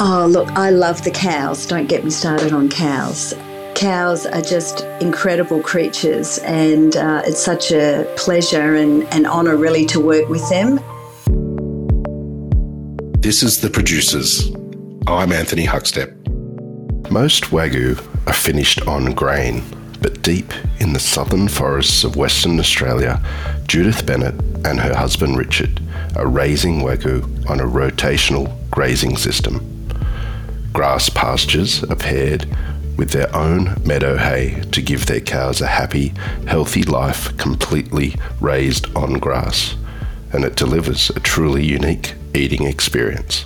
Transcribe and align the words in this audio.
Oh, 0.00 0.28
look, 0.30 0.48
I 0.52 0.70
love 0.70 1.02
the 1.02 1.10
cows. 1.10 1.66
Don't 1.66 1.88
get 1.88 2.04
me 2.04 2.10
started 2.10 2.52
on 2.52 2.68
cows. 2.68 3.34
Cows 3.74 4.26
are 4.26 4.40
just 4.40 4.82
incredible 5.00 5.60
creatures, 5.60 6.38
and 6.44 6.96
uh, 6.96 7.22
it's 7.24 7.42
such 7.42 7.72
a 7.72 8.08
pleasure 8.16 8.76
and 8.76 9.02
an 9.12 9.26
honour, 9.26 9.56
really, 9.56 9.84
to 9.86 9.98
work 9.98 10.28
with 10.28 10.48
them. 10.50 10.76
This 13.20 13.42
is 13.42 13.60
The 13.60 13.70
Producers. 13.70 14.52
I'm 15.08 15.32
Anthony 15.32 15.66
Huckstep. 15.66 16.14
Most 17.10 17.46
Wagyu 17.46 17.98
are 18.28 18.32
finished 18.32 18.86
on 18.86 19.14
grain, 19.14 19.64
but 20.00 20.22
deep 20.22 20.52
in 20.78 20.92
the 20.92 21.00
southern 21.00 21.48
forests 21.48 22.04
of 22.04 22.14
Western 22.14 22.60
Australia, 22.60 23.20
Judith 23.66 24.06
Bennett 24.06 24.34
and 24.64 24.78
her 24.78 24.94
husband 24.94 25.36
Richard 25.38 25.80
are 26.14 26.28
raising 26.28 26.82
Wagyu 26.82 27.50
on 27.50 27.58
a 27.58 27.64
rotational 27.64 28.54
grazing 28.70 29.16
system. 29.16 29.67
Grass 30.78 31.08
pastures 31.08 31.82
are 31.82 31.96
paired 31.96 32.46
with 32.96 33.10
their 33.10 33.34
own 33.34 33.74
meadow 33.84 34.16
hay 34.16 34.62
to 34.70 34.80
give 34.80 35.06
their 35.06 35.18
cows 35.18 35.60
a 35.60 35.66
happy, 35.66 36.12
healthy 36.46 36.84
life 36.84 37.36
completely 37.36 38.14
raised 38.40 38.86
on 38.96 39.14
grass, 39.14 39.74
and 40.32 40.44
it 40.44 40.54
delivers 40.54 41.10
a 41.10 41.18
truly 41.18 41.64
unique 41.64 42.14
eating 42.32 42.62
experience. 42.62 43.44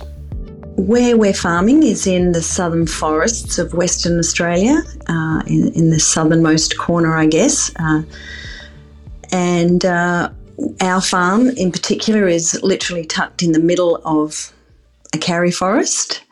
Where 0.77 1.17
we're 1.17 1.33
farming 1.33 1.81
is 1.81 2.05
in 2.05 2.33
the 2.33 2.41
southern 2.43 2.85
forests 2.85 3.57
of 3.57 3.73
Western 3.73 4.19
Australia, 4.19 4.83
uh, 5.09 5.41
in, 5.47 5.73
in, 5.73 5.89
the 5.89 5.99
southernmost 5.99 6.77
corner, 6.77 7.17
I 7.17 7.25
guess. 7.25 7.71
Uh, 7.79 8.03
and 9.31 9.83
uh, 9.83 10.29
our 10.81 11.01
farm 11.01 11.49
in 11.57 11.71
particular 11.71 12.27
is 12.27 12.61
literally 12.61 13.05
tucked 13.05 13.41
in 13.41 13.53
the 13.53 13.59
middle 13.59 13.99
of 14.05 14.53
a 15.15 15.17
karri 15.17 15.51
forest. 15.51 16.22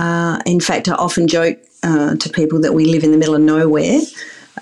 Uh, 0.00 0.38
in 0.46 0.60
fact, 0.60 0.88
I 0.88 0.94
often 0.94 1.28
joke 1.28 1.58
uh, 1.82 2.16
to 2.16 2.30
people 2.30 2.60
that 2.62 2.72
we 2.72 2.86
live 2.86 3.04
in 3.04 3.12
the 3.12 3.18
middle 3.18 3.34
of 3.34 3.42
nowhere. 3.42 4.00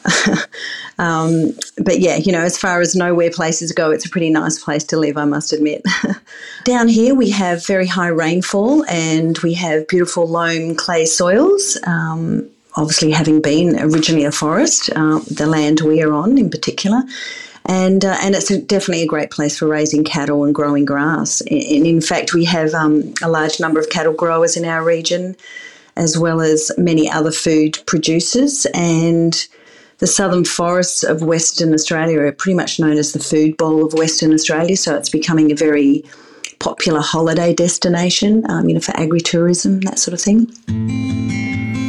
um, 0.98 1.53
but 1.78 2.00
yeah, 2.00 2.17
you 2.17 2.33
know, 2.33 2.41
as 2.41 2.58
far 2.58 2.81
as 2.81 2.97
nowhere 2.97 3.31
places 3.31 3.70
go, 3.70 3.92
it's 3.92 4.05
a 4.05 4.11
pretty 4.11 4.31
nice 4.31 4.62
place 4.62 4.83
to 4.84 4.98
live, 4.98 5.16
I 5.16 5.27
must 5.27 5.53
admit. 5.53 5.84
Down 6.64 6.89
here, 6.89 7.14
we 7.14 7.31
have 7.31 7.64
very 7.64 7.86
high 7.86 8.09
rainfall 8.09 8.84
and 8.86 9.39
we 9.39 9.55
have 9.55 9.86
beautiful 9.86 10.27
loam 10.27 10.75
clay 10.75 11.06
soils. 11.06 11.78
Um, 11.86 12.50
obviously, 12.75 13.12
having 13.12 13.41
been 13.41 13.78
originally 13.78 14.25
a 14.25 14.33
forest, 14.33 14.91
uh, 14.97 15.20
the 15.31 15.47
land 15.47 15.83
we 15.83 16.03
are 16.03 16.14
on 16.14 16.36
in 16.36 16.50
particular. 16.50 17.03
And, 17.69 18.05
uh, 18.05 18.16
and 18.22 18.34
it's 18.34 18.50
a, 18.50 18.61
definitely 18.61 19.02
a 19.02 19.06
great 19.06 19.30
place 19.30 19.58
for 19.58 19.69
raising 19.69 20.02
cattle 20.02 20.44
and 20.44 20.55
growing 20.55 20.86
grass. 20.86 21.42
And 21.42 21.86
in 21.86 22.00
fact, 22.00 22.33
we 22.33 22.47
have 22.47 22.72
um, 22.72 23.12
a 23.22 23.28
large 23.28 23.60
number 23.60 23.78
of 23.78 23.91
cattle 23.91 24.14
growers 24.14 24.56
in 24.56 24.64
our 24.64 24.83
region 24.83 25.36
as 25.98 26.16
well 26.16 26.41
as 26.41 26.70
many 26.78 27.10
other 27.10 27.33
food 27.33 27.78
producers. 27.84 28.66
And 28.72 29.47
the 29.98 30.06
southern 30.06 30.44
forests 30.44 31.02
of 31.02 31.22
Western 31.22 31.75
Australia 31.75 32.20
are 32.20 32.33
pretty 32.33 32.55
much 32.56 32.80
known 32.80 32.97
as 32.97 33.12
the 33.12 33.19
food 33.19 33.56
bowl 33.56 33.84
of 33.84 33.92
Western 33.92 34.32
Australia. 34.32 34.77
So 34.77 34.97
it's 34.97 35.10
becoming 35.10 35.53
a 35.53 35.56
very 35.56 36.05
popular 36.60 37.00
holiday 37.00 37.53
destination, 37.53 38.48
um, 38.48 38.69
you 38.69 38.75
know, 38.75 38.80
for 38.80 38.92
agritourism, 38.92 39.84
that 39.84 39.98
sort 39.98 40.14
of 40.14 40.20
thing. 40.20 40.47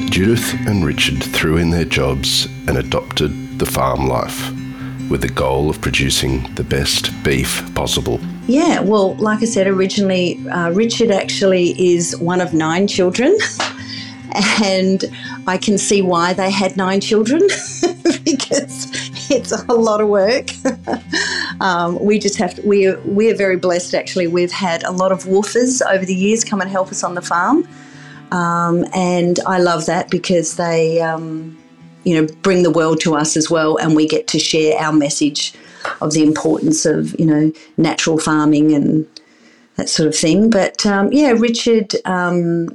Judith 0.09 0.53
and 0.67 0.83
Richard 0.83 1.23
threw 1.23 1.57
in 1.57 1.69
their 1.69 1.85
jobs 1.85 2.47
and 2.67 2.77
adopted 2.77 3.59
the 3.59 3.65
farm 3.65 4.07
life 4.07 4.58
with 5.09 5.21
the 5.21 5.29
goal 5.29 5.69
of 5.69 5.81
producing 5.81 6.43
the 6.55 6.63
best 6.63 7.11
beef 7.23 7.63
possible. 7.75 8.19
Yeah, 8.47 8.79
well, 8.81 9.15
like 9.15 9.41
I 9.41 9.45
said 9.45 9.67
originally, 9.67 10.47
uh, 10.49 10.69
Richard 10.71 11.11
actually 11.11 11.79
is 11.79 12.15
one 12.17 12.41
of 12.41 12.53
nine 12.53 12.87
children. 12.87 13.37
and 14.63 15.05
I 15.47 15.57
can 15.57 15.77
see 15.77 16.01
why 16.01 16.33
they 16.33 16.51
had 16.51 16.77
nine 16.77 17.01
children 17.01 17.41
because 18.23 18.87
it's 19.31 19.51
a 19.51 19.73
lot 19.73 20.01
of 20.01 20.07
work. 20.07 20.49
um, 21.61 21.99
we 22.03 22.19
just 22.19 22.37
have 22.37 22.55
to, 22.55 22.61
we're, 22.61 22.99
we're 23.01 23.35
very 23.35 23.57
blessed 23.57 23.95
actually. 23.95 24.27
We've 24.27 24.51
had 24.51 24.83
a 24.83 24.91
lot 24.91 25.11
of 25.11 25.23
WWOOFers 25.23 25.81
over 25.91 26.05
the 26.05 26.15
years 26.15 26.43
come 26.43 26.61
and 26.61 26.69
help 26.69 26.89
us 26.89 27.03
on 27.03 27.15
the 27.15 27.21
farm. 27.21 27.67
Um, 28.31 28.85
and 28.93 29.39
I 29.47 29.57
love 29.57 29.87
that 29.87 30.11
because 30.11 30.55
they, 30.57 31.01
um, 31.01 31.57
you 32.03 32.19
know, 32.19 32.33
bring 32.41 32.63
the 32.63 32.71
world 32.71 33.01
to 33.01 33.15
us 33.15 33.35
as 33.37 33.49
well, 33.49 33.77
and 33.77 33.95
we 33.95 34.07
get 34.07 34.27
to 34.27 34.39
share 34.39 34.77
our 34.79 34.93
message 34.93 35.53
of 36.01 36.13
the 36.13 36.23
importance 36.23 36.85
of, 36.85 37.17
you 37.19 37.25
know, 37.25 37.51
natural 37.77 38.17
farming 38.17 38.73
and 38.73 39.07
that 39.75 39.89
sort 39.89 40.07
of 40.07 40.15
thing. 40.15 40.49
But 40.49 40.85
um, 40.85 41.11
yeah, 41.11 41.31
Richard 41.31 41.93
um, 42.05 42.69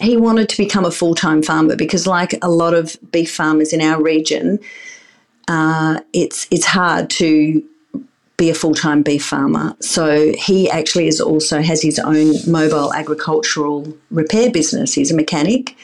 he 0.00 0.16
wanted 0.16 0.48
to 0.48 0.56
become 0.56 0.84
a 0.84 0.90
full 0.90 1.14
time 1.14 1.42
farmer 1.42 1.76
because, 1.76 2.06
like 2.06 2.34
a 2.42 2.50
lot 2.50 2.74
of 2.74 2.96
beef 3.10 3.34
farmers 3.34 3.72
in 3.72 3.80
our 3.80 4.02
region, 4.02 4.58
uh, 5.48 6.00
it's 6.12 6.46
it's 6.50 6.66
hard 6.66 7.10
to 7.10 7.62
be 8.36 8.50
a 8.50 8.54
full 8.54 8.74
time 8.74 9.02
beef 9.02 9.24
farmer. 9.24 9.76
So 9.80 10.32
he 10.34 10.70
actually 10.70 11.08
is 11.08 11.20
also 11.20 11.60
has 11.60 11.82
his 11.82 11.98
own 11.98 12.34
mobile 12.46 12.94
agricultural 12.94 13.92
repair 14.10 14.50
business. 14.50 14.94
He's 14.94 15.10
a 15.10 15.16
mechanic. 15.16 15.76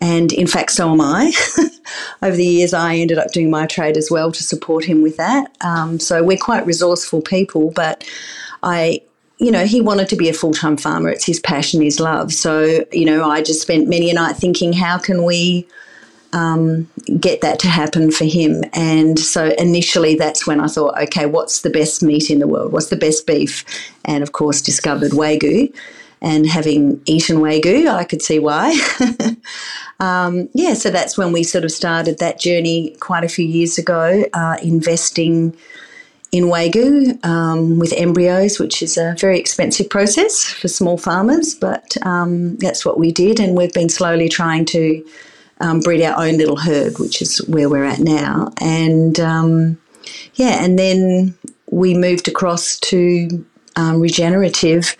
And 0.00 0.32
in 0.32 0.46
fact, 0.46 0.72
so 0.72 0.92
am 0.92 1.00
I. 1.00 1.32
Over 2.22 2.36
the 2.36 2.44
years, 2.44 2.74
I 2.74 2.96
ended 2.96 3.18
up 3.18 3.32
doing 3.32 3.50
my 3.50 3.66
trade 3.66 3.96
as 3.96 4.10
well 4.10 4.30
to 4.30 4.42
support 4.42 4.84
him 4.84 5.02
with 5.02 5.16
that. 5.16 5.56
Um, 5.60 5.98
so 5.98 6.22
we're 6.22 6.36
quite 6.36 6.66
resourceful 6.66 7.22
people, 7.22 7.70
but 7.70 8.04
I 8.62 9.02
you 9.38 9.52
know, 9.52 9.64
he 9.64 9.80
wanted 9.80 10.08
to 10.08 10.16
be 10.16 10.28
a 10.28 10.32
full 10.32 10.52
time 10.52 10.76
farmer. 10.76 11.08
It's 11.08 11.24
his 11.24 11.40
passion, 11.40 11.80
his 11.80 12.00
love. 12.00 12.32
So, 12.32 12.84
you 12.92 13.04
know, 13.04 13.28
I 13.28 13.42
just 13.42 13.62
spent 13.62 13.88
many 13.88 14.10
a 14.10 14.14
night 14.14 14.36
thinking, 14.36 14.72
how 14.72 14.98
can 14.98 15.22
we 15.22 15.66
um, 16.32 16.88
get 17.20 17.40
that 17.42 17.60
to 17.60 17.68
happen 17.68 18.10
for 18.10 18.24
him? 18.24 18.64
And 18.72 19.18
so 19.18 19.54
initially, 19.58 20.16
that's 20.16 20.46
when 20.46 20.60
I 20.60 20.66
thought, 20.66 21.00
okay, 21.04 21.26
what's 21.26 21.60
the 21.60 21.70
best 21.70 22.02
meat 22.02 22.30
in 22.30 22.40
the 22.40 22.48
world? 22.48 22.72
What's 22.72 22.88
the 22.88 22.96
best 22.96 23.26
beef? 23.26 23.64
And 24.04 24.22
of 24.22 24.32
course, 24.32 24.60
discovered 24.60 25.12
Wagyu. 25.12 25.72
And 26.20 26.46
having 26.48 27.00
eaten 27.06 27.38
Wagyu, 27.38 27.86
I 27.88 28.04
could 28.04 28.22
see 28.22 28.38
why. 28.38 28.76
um, 30.00 30.48
yeah, 30.52 30.74
so 30.74 30.90
that's 30.90 31.16
when 31.16 31.32
we 31.32 31.42
sort 31.44 31.64
of 31.64 31.70
started 31.70 32.18
that 32.18 32.40
journey 32.40 32.96
quite 33.00 33.24
a 33.24 33.28
few 33.28 33.46
years 33.46 33.78
ago, 33.78 34.24
uh, 34.32 34.56
investing 34.62 35.56
in 36.30 36.44
Wagyu 36.44 37.24
um, 37.24 37.78
with 37.78 37.92
embryos, 37.96 38.58
which 38.58 38.82
is 38.82 38.98
a 38.98 39.14
very 39.18 39.38
expensive 39.38 39.88
process 39.88 40.44
for 40.44 40.68
small 40.68 40.98
farmers, 40.98 41.54
but 41.54 41.96
um, 42.02 42.56
that's 42.56 42.84
what 42.84 42.98
we 42.98 43.12
did, 43.12 43.40
and 43.40 43.56
we've 43.56 43.72
been 43.72 43.88
slowly 43.88 44.28
trying 44.28 44.64
to 44.66 45.04
um, 45.60 45.80
breed 45.80 46.02
our 46.02 46.22
own 46.22 46.36
little 46.36 46.56
herd, 46.56 46.98
which 46.98 47.22
is 47.22 47.38
where 47.48 47.68
we're 47.68 47.84
at 47.84 48.00
now. 48.00 48.52
And 48.60 49.18
um, 49.20 49.78
yeah, 50.34 50.62
and 50.62 50.78
then 50.78 51.34
we 51.70 51.94
moved 51.94 52.28
across 52.28 52.78
to 52.80 53.44
um, 53.76 54.00
regenerative. 54.00 54.96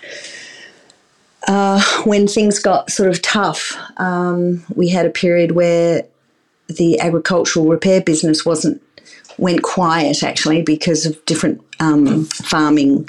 Uh, 1.48 1.82
when 2.04 2.28
things 2.28 2.58
got 2.58 2.90
sort 2.90 3.08
of 3.08 3.22
tough, 3.22 3.74
um, 3.96 4.62
we 4.76 4.88
had 4.88 5.06
a 5.06 5.10
period 5.10 5.52
where 5.52 6.04
the 6.68 7.00
agricultural 7.00 7.66
repair 7.66 8.02
business 8.02 8.44
wasn't 8.44 8.82
went 9.38 9.62
quiet 9.62 10.22
actually 10.22 10.60
because 10.62 11.06
of 11.06 11.24
different 11.24 11.62
um, 11.80 12.24
farming 12.26 13.08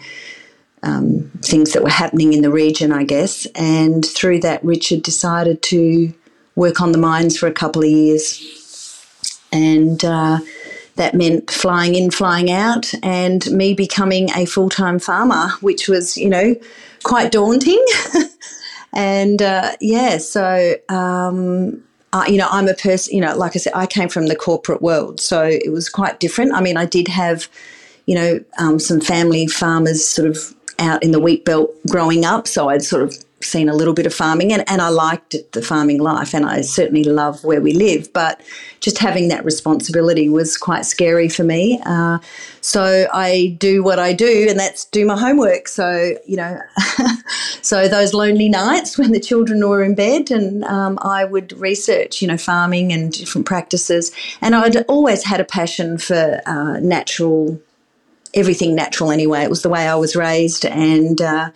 um, 0.83 1.29
things 1.41 1.73
that 1.73 1.83
were 1.83 1.89
happening 1.89 2.33
in 2.33 2.41
the 2.41 2.51
region, 2.51 2.91
I 2.93 3.03
guess. 3.03 3.45
And 3.55 4.05
through 4.05 4.39
that, 4.41 4.63
Richard 4.63 5.03
decided 5.03 5.61
to 5.63 6.13
work 6.55 6.79
on 6.81 6.91
the 6.91 6.97
mines 6.97 7.37
for 7.37 7.47
a 7.47 7.51
couple 7.51 7.83
of 7.83 7.89
years. 7.89 9.05
And 9.51 10.03
uh, 10.05 10.39
that 10.95 11.15
meant 11.15 11.51
flying 11.51 11.95
in, 11.95 12.11
flying 12.11 12.51
out, 12.51 12.93
and 13.03 13.49
me 13.51 13.73
becoming 13.73 14.29
a 14.35 14.45
full 14.45 14.69
time 14.69 14.99
farmer, 14.99 15.49
which 15.61 15.89
was, 15.89 16.15
you 16.15 16.29
know, 16.29 16.55
quite 17.03 17.31
daunting. 17.31 17.83
and 18.93 19.41
uh, 19.41 19.75
yeah, 19.81 20.17
so 20.17 20.75
um, 20.89 21.83
you 22.27 22.37
know, 22.37 22.47
I'm 22.49 22.67
a 22.67 22.73
person, 22.73 23.15
you 23.15 23.21
know, 23.21 23.35
like 23.35 23.55
I 23.55 23.59
said, 23.59 23.73
I 23.75 23.85
came 23.85 24.09
from 24.09 24.27
the 24.27 24.35
corporate 24.35 24.81
world, 24.81 25.19
so 25.19 25.43
it 25.43 25.71
was 25.71 25.89
quite 25.89 26.19
different. 26.19 26.53
I 26.53 26.61
mean, 26.61 26.77
I 26.77 26.85
did 26.85 27.07
have, 27.07 27.47
you 28.05 28.15
know, 28.15 28.43
um, 28.57 28.79
some 28.79 28.99
family 28.99 29.47
farmers 29.47 30.07
sort 30.07 30.27
of 30.27 30.55
out 30.79 31.03
in 31.03 31.11
the 31.11 31.19
wheat 31.19 31.45
belt 31.45 31.71
growing 31.87 32.25
up, 32.25 32.47
so 32.47 32.69
I'd 32.69 32.83
sort 32.83 33.03
of 33.03 33.23
seen 33.41 33.69
a 33.69 33.73
little 33.73 33.93
bit 33.93 34.05
of 34.05 34.13
farming 34.13 34.51
and, 34.51 34.63
and 34.67 34.81
I 34.81 34.89
liked 34.89 35.35
the 35.53 35.61
farming 35.61 35.99
life 35.99 36.33
and 36.33 36.45
I 36.45 36.61
certainly 36.61 37.03
love 37.03 37.43
where 37.43 37.61
we 37.61 37.73
live. 37.73 38.11
But 38.11 38.41
just 38.79 38.97
having 38.97 39.29
that 39.29 39.45
responsibility 39.45 40.29
was 40.29 40.57
quite 40.57 40.85
scary 40.85 41.29
for 41.29 41.43
me. 41.43 41.79
Uh, 41.85 42.19
so 42.61 43.07
I 43.13 43.55
do 43.59 43.83
what 43.83 43.99
I 43.99 44.13
do 44.13 44.47
and 44.49 44.59
that's 44.59 44.85
do 44.85 45.05
my 45.05 45.17
homework. 45.17 45.67
So, 45.67 46.15
you 46.25 46.37
know, 46.37 46.59
so 47.61 47.87
those 47.87 48.13
lonely 48.13 48.49
nights 48.49 48.97
when 48.97 49.11
the 49.11 49.19
children 49.19 49.67
were 49.67 49.83
in 49.83 49.95
bed 49.95 50.31
and 50.31 50.63
um, 50.65 50.99
I 51.01 51.25
would 51.25 51.53
research, 51.53 52.21
you 52.21 52.27
know, 52.27 52.37
farming 52.37 52.91
and 52.91 53.11
different 53.11 53.47
practices. 53.47 54.11
And 54.41 54.55
I'd 54.55 54.83
always 54.85 55.23
had 55.23 55.39
a 55.39 55.45
passion 55.45 55.97
for 55.97 56.41
uh, 56.45 56.79
natural, 56.79 57.59
everything 58.33 58.75
natural 58.75 59.11
anyway. 59.11 59.43
It 59.43 59.49
was 59.49 59.61
the 59.61 59.69
way 59.69 59.87
I 59.87 59.95
was 59.95 60.15
raised 60.15 60.65
and, 60.65 61.21
uh, 61.21 61.51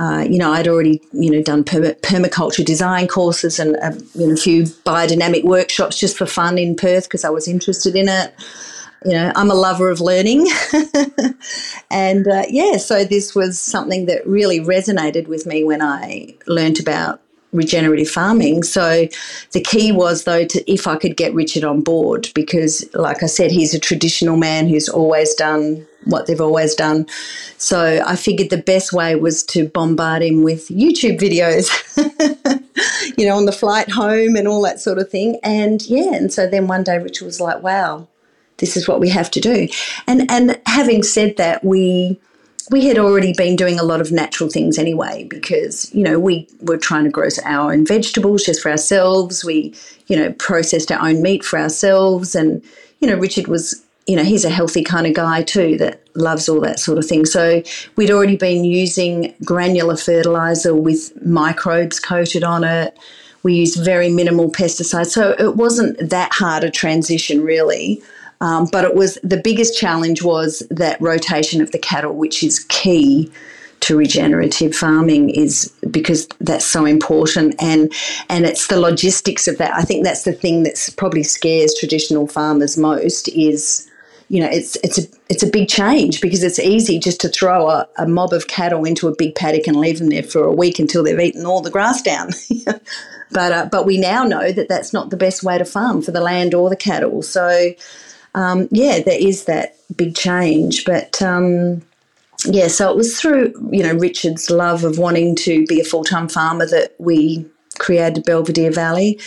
uh, 0.00 0.22
you 0.22 0.38
know, 0.38 0.50
I'd 0.50 0.66
already, 0.66 1.02
you 1.12 1.30
know, 1.30 1.42
done 1.42 1.62
permaculture 1.62 2.64
design 2.64 3.06
courses 3.06 3.58
and 3.58 3.76
uh, 3.76 3.92
you 4.14 4.28
know, 4.28 4.32
a 4.32 4.36
few 4.36 4.62
biodynamic 4.62 5.44
workshops 5.44 5.98
just 5.98 6.16
for 6.16 6.24
fun 6.24 6.56
in 6.56 6.74
Perth 6.74 7.04
because 7.04 7.22
I 7.22 7.28
was 7.28 7.46
interested 7.46 7.94
in 7.94 8.08
it. 8.08 8.32
You 9.04 9.12
know, 9.12 9.32
I'm 9.36 9.50
a 9.50 9.54
lover 9.54 9.90
of 9.90 10.00
learning. 10.00 10.46
and 11.90 12.26
uh, 12.26 12.44
yeah, 12.48 12.78
so 12.78 13.04
this 13.04 13.34
was 13.34 13.60
something 13.60 14.06
that 14.06 14.26
really 14.26 14.58
resonated 14.58 15.26
with 15.26 15.44
me 15.44 15.64
when 15.64 15.82
I 15.82 16.34
learnt 16.46 16.80
about 16.80 17.20
regenerative 17.52 18.08
farming. 18.08 18.62
So 18.62 19.08
the 19.52 19.60
key 19.60 19.92
was 19.92 20.24
though 20.24 20.44
to 20.44 20.72
if 20.72 20.86
I 20.86 20.96
could 20.96 21.16
get 21.16 21.34
Richard 21.34 21.64
on 21.64 21.80
board 21.82 22.28
because 22.34 22.88
like 22.94 23.22
I 23.22 23.26
said 23.26 23.50
he's 23.50 23.74
a 23.74 23.80
traditional 23.80 24.36
man 24.36 24.68
who's 24.68 24.88
always 24.88 25.34
done 25.34 25.86
what 26.04 26.26
they've 26.26 26.40
always 26.40 26.74
done. 26.74 27.06
So 27.58 28.02
I 28.06 28.16
figured 28.16 28.50
the 28.50 28.56
best 28.56 28.92
way 28.92 29.14
was 29.16 29.42
to 29.44 29.68
bombard 29.68 30.22
him 30.22 30.42
with 30.42 30.68
YouTube 30.68 31.18
videos. 31.18 31.68
you 33.18 33.26
know, 33.26 33.36
on 33.36 33.46
the 33.46 33.52
flight 33.52 33.90
home 33.90 34.36
and 34.36 34.48
all 34.48 34.62
that 34.62 34.80
sort 34.80 34.98
of 34.98 35.10
thing. 35.10 35.38
And 35.42 35.84
yeah, 35.86 36.14
and 36.14 36.32
so 36.32 36.48
then 36.48 36.66
one 36.66 36.84
day 36.84 36.98
Richard 36.98 37.24
was 37.24 37.40
like, 37.40 37.62
"Wow, 37.62 38.08
this 38.58 38.76
is 38.76 38.88
what 38.88 39.00
we 39.00 39.08
have 39.10 39.30
to 39.32 39.40
do." 39.40 39.68
And 40.06 40.30
and 40.30 40.60
having 40.66 41.02
said 41.02 41.36
that, 41.36 41.64
we 41.64 42.18
we 42.70 42.86
had 42.86 42.98
already 42.98 43.32
been 43.32 43.56
doing 43.56 43.78
a 43.78 43.82
lot 43.82 44.00
of 44.00 44.12
natural 44.12 44.50
things 44.50 44.78
anyway 44.78 45.24
because 45.24 45.92
you 45.94 46.02
know 46.02 46.18
we 46.18 46.48
were 46.60 46.76
trying 46.76 47.04
to 47.04 47.10
grow 47.10 47.28
our 47.44 47.72
own 47.72 47.86
vegetables 47.86 48.44
just 48.44 48.60
for 48.60 48.70
ourselves. 48.70 49.44
We 49.44 49.74
you 50.06 50.16
know 50.16 50.32
processed 50.34 50.92
our 50.92 51.08
own 51.08 51.22
meat 51.22 51.44
for 51.44 51.58
ourselves. 51.58 52.34
And 52.34 52.62
you 53.00 53.08
know 53.08 53.16
richard 53.16 53.46
was 53.46 53.82
you 54.06 54.16
know 54.16 54.24
he's 54.24 54.44
a 54.44 54.50
healthy 54.50 54.82
kind 54.82 55.06
of 55.06 55.14
guy 55.14 55.42
too 55.42 55.78
that 55.78 56.02
loves 56.14 56.48
all 56.48 56.60
that 56.60 56.80
sort 56.80 56.98
of 56.98 57.06
thing. 57.06 57.24
So 57.26 57.62
we'd 57.96 58.10
already 58.10 58.36
been 58.36 58.64
using 58.64 59.34
granular 59.44 59.96
fertilizer 59.96 60.74
with 60.74 61.12
microbes 61.24 61.98
coated 61.98 62.44
on 62.44 62.64
it. 62.64 62.98
We 63.42 63.54
used 63.54 63.82
very 63.82 64.10
minimal 64.10 64.50
pesticides. 64.50 65.10
So 65.12 65.34
it 65.38 65.56
wasn't 65.56 66.10
that 66.10 66.32
hard 66.32 66.62
a 66.62 66.70
transition 66.70 67.42
really 67.42 68.02
um, 68.40 68.68
but 68.70 68.84
it 68.84 68.94
was 68.94 69.18
the 69.22 69.40
biggest 69.42 69.78
challenge 69.78 70.22
was 70.22 70.62
that 70.70 71.00
rotation 71.00 71.60
of 71.60 71.72
the 71.72 71.78
cattle, 71.78 72.14
which 72.14 72.42
is 72.42 72.60
key 72.68 73.30
to 73.80 73.96
regenerative 73.96 74.74
farming 74.74 75.30
is 75.30 75.72
because 75.90 76.28
that's 76.40 76.66
so 76.66 76.84
important 76.84 77.54
and 77.58 77.92
and 78.28 78.44
it's 78.44 78.66
the 78.66 78.78
logistics 78.78 79.48
of 79.48 79.58
that. 79.58 79.74
I 79.74 79.82
think 79.82 80.04
that's 80.04 80.24
the 80.24 80.32
thing 80.32 80.62
that's 80.62 80.90
probably 80.90 81.22
scares 81.22 81.74
traditional 81.78 82.26
farmers 82.26 82.76
most 82.76 83.28
is 83.28 83.90
you 84.28 84.40
know 84.40 84.48
it's 84.50 84.76
it's 84.84 84.98
a 84.98 85.02
it's 85.28 85.42
a 85.42 85.50
big 85.50 85.68
change 85.68 86.20
because 86.20 86.42
it's 86.42 86.58
easy 86.58 86.98
just 86.98 87.20
to 87.22 87.28
throw 87.28 87.68
a, 87.68 87.88
a 87.96 88.06
mob 88.06 88.32
of 88.32 88.48
cattle 88.48 88.84
into 88.84 89.08
a 89.08 89.16
big 89.16 89.34
paddock 89.34 89.66
and 89.66 89.76
leave 89.76 89.98
them 89.98 90.10
there 90.10 90.22
for 90.22 90.44
a 90.44 90.52
week 90.52 90.78
until 90.78 91.02
they've 91.02 91.18
eaten 91.18 91.46
all 91.46 91.62
the 91.62 91.70
grass 91.70 92.02
down. 92.02 92.30
but 93.30 93.52
uh, 93.52 93.68
but 93.72 93.86
we 93.86 93.98
now 93.98 94.24
know 94.24 94.52
that 94.52 94.68
that's 94.68 94.92
not 94.92 95.08
the 95.08 95.16
best 95.16 95.42
way 95.42 95.56
to 95.56 95.64
farm 95.64 96.02
for 96.02 96.10
the 96.10 96.20
land 96.20 96.52
or 96.52 96.68
the 96.68 96.76
cattle. 96.76 97.22
So 97.22 97.72
um, 98.34 98.68
yeah, 98.70 99.00
there 99.00 99.20
is 99.20 99.44
that 99.44 99.76
big 99.96 100.14
change. 100.14 100.84
But 100.84 101.20
um, 101.22 101.82
yeah, 102.44 102.68
so 102.68 102.90
it 102.90 102.96
was 102.96 103.20
through 103.20 103.52
you 103.70 103.82
know 103.82 103.94
Richard's 103.94 104.50
love 104.50 104.84
of 104.84 104.98
wanting 104.98 105.36
to 105.36 105.66
be 105.66 105.80
a 105.80 105.84
full 105.84 106.04
time 106.04 106.28
farmer 106.28 106.66
that 106.66 106.94
we 106.98 107.46
created 107.78 108.24
Belvedere 108.24 108.70
Valley, 108.70 109.18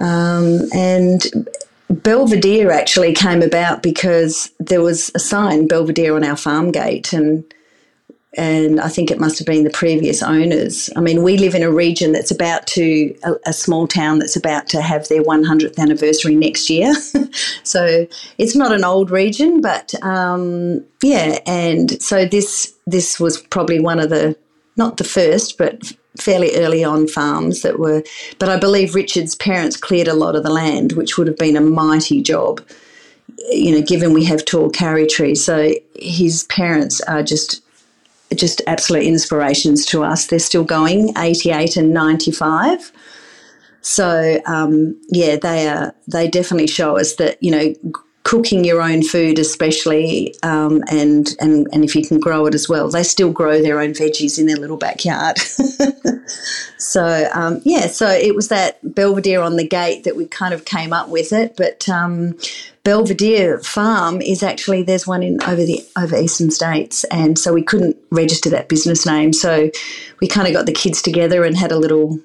um, 0.00 0.60
and 0.72 1.48
Belvedere 1.90 2.70
actually 2.70 3.12
came 3.14 3.42
about 3.42 3.82
because 3.82 4.50
there 4.58 4.82
was 4.82 5.10
a 5.14 5.18
sign 5.18 5.66
Belvedere 5.66 6.16
on 6.16 6.24
our 6.24 6.36
farm 6.36 6.72
gate, 6.72 7.12
and 7.12 7.44
and 8.36 8.80
I 8.80 8.88
think 8.88 9.10
it 9.10 9.18
must 9.18 9.38
have 9.38 9.46
been 9.46 9.64
the 9.64 9.70
previous 9.70 10.22
owners. 10.22 10.90
I 10.96 11.00
mean, 11.00 11.22
we 11.22 11.38
live 11.38 11.54
in 11.54 11.62
a 11.62 11.70
region 11.70 12.12
that's 12.12 12.30
about 12.30 12.66
to, 12.68 13.16
a, 13.24 13.34
a 13.46 13.52
small 13.52 13.86
town 13.86 14.18
that's 14.18 14.36
about 14.36 14.68
to 14.68 14.82
have 14.82 15.08
their 15.08 15.22
100th 15.22 15.78
anniversary 15.78 16.34
next 16.34 16.68
year. 16.68 16.94
so 17.62 18.06
it's 18.38 18.54
not 18.54 18.72
an 18.72 18.84
old 18.84 19.10
region, 19.10 19.60
but 19.60 19.94
um, 20.02 20.84
yeah, 21.02 21.38
and 21.46 22.00
so 22.02 22.24
this 22.24 22.74
this 22.86 23.18
was 23.18 23.40
probably 23.40 23.80
one 23.80 23.98
of 23.98 24.10
the, 24.10 24.36
not 24.76 24.96
the 24.96 25.04
first, 25.04 25.58
but 25.58 25.92
fairly 26.18 26.56
early 26.56 26.84
on 26.84 27.08
farms 27.08 27.62
that 27.62 27.78
were, 27.78 28.02
but 28.38 28.48
I 28.48 28.58
believe 28.58 28.94
Richard's 28.94 29.34
parents 29.34 29.76
cleared 29.76 30.08
a 30.08 30.14
lot 30.14 30.36
of 30.36 30.44
the 30.44 30.52
land, 30.52 30.92
which 30.92 31.18
would 31.18 31.26
have 31.26 31.36
been 31.36 31.56
a 31.56 31.60
mighty 31.60 32.22
job 32.22 32.60
you 33.50 33.72
know, 33.72 33.82
given 33.82 34.12
we 34.12 34.24
have 34.24 34.44
tall 34.44 34.70
karri 34.70 35.08
trees. 35.08 35.44
So 35.44 35.72
his 35.94 36.44
parents 36.44 37.00
are 37.02 37.22
just 37.22 37.62
just 38.34 38.62
absolute 38.66 39.04
inspirations 39.04 39.86
to 39.86 40.02
us. 40.02 40.26
They're 40.26 40.38
still 40.38 40.64
going, 40.64 41.12
88 41.16 41.76
and 41.76 41.92
95. 41.92 42.92
So 43.86 44.40
um, 44.46 45.00
yeah, 45.10 45.36
they 45.36 45.68
are. 45.68 45.94
They 46.08 46.28
definitely 46.28 46.66
show 46.66 46.98
us 46.98 47.14
that 47.14 47.40
you 47.40 47.52
know 47.52 47.74
cooking 48.24 48.64
your 48.64 48.82
own 48.82 49.04
food, 49.04 49.38
especially, 49.38 50.34
um, 50.42 50.82
and 50.90 51.36
and 51.38 51.68
and 51.72 51.84
if 51.84 51.94
you 51.94 52.04
can 52.04 52.18
grow 52.18 52.46
it 52.46 52.54
as 52.54 52.68
well, 52.68 52.90
they 52.90 53.04
still 53.04 53.30
grow 53.30 53.62
their 53.62 53.80
own 53.80 53.92
veggies 53.92 54.40
in 54.40 54.46
their 54.46 54.56
little 54.56 54.76
backyard. 54.76 55.38
so 56.78 57.28
um, 57.32 57.60
yeah, 57.64 57.86
so 57.86 58.08
it 58.08 58.34
was 58.34 58.48
that 58.48 58.80
Belvedere 58.82 59.40
on 59.40 59.54
the 59.54 59.66
gate 59.66 60.02
that 60.02 60.16
we 60.16 60.26
kind 60.26 60.52
of 60.52 60.64
came 60.64 60.92
up 60.92 61.08
with 61.08 61.32
it, 61.32 61.56
but 61.56 61.88
um, 61.88 62.36
Belvedere 62.86 63.58
Farm 63.58 64.22
is 64.22 64.44
actually 64.44 64.84
there's 64.84 65.08
one 65.08 65.24
in 65.24 65.42
over 65.42 65.64
the 65.64 65.84
over 65.98 66.16
Eastern 66.16 66.52
States, 66.52 67.02
and 67.10 67.36
so 67.36 67.52
we 67.52 67.64
couldn't 67.64 67.96
register 68.12 68.48
that 68.50 68.68
business 68.68 69.04
name. 69.04 69.32
So 69.32 69.72
we 70.20 70.28
kind 70.28 70.46
of 70.46 70.54
got 70.54 70.66
the 70.66 70.72
kids 70.72 71.02
together 71.02 71.42
and 71.42 71.56
had 71.56 71.72
a 71.72 71.78
little 71.80 72.20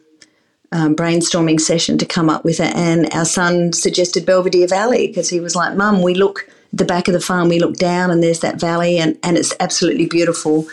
um, 0.72 0.96
brainstorming 0.96 1.60
session 1.60 1.98
to 1.98 2.06
come 2.06 2.30
up 2.30 2.46
with 2.46 2.60
it. 2.60 2.76
And 2.76 3.12
our 3.12 3.26
son 3.26 3.74
suggested 3.74 4.24
Belvedere 4.24 4.68
Valley 4.68 5.08
because 5.08 5.30
he 5.30 5.40
was 5.40 5.56
like, 5.56 5.76
"Mum, 5.76 6.04
we 6.04 6.14
look 6.14 6.48
at 6.48 6.78
the 6.78 6.86
back 6.86 7.08
of 7.08 7.16
the 7.16 7.20
farm, 7.20 7.50
we 7.50 7.58
look 7.58 7.78
down, 7.78 8.12
and 8.12 8.22
there's 8.22 8.42
that 8.42 8.60
valley, 8.60 9.00
and 9.00 9.18
and 9.24 9.40
it's 9.40 9.56
absolutely 9.60 10.06
beautiful." 10.06 10.68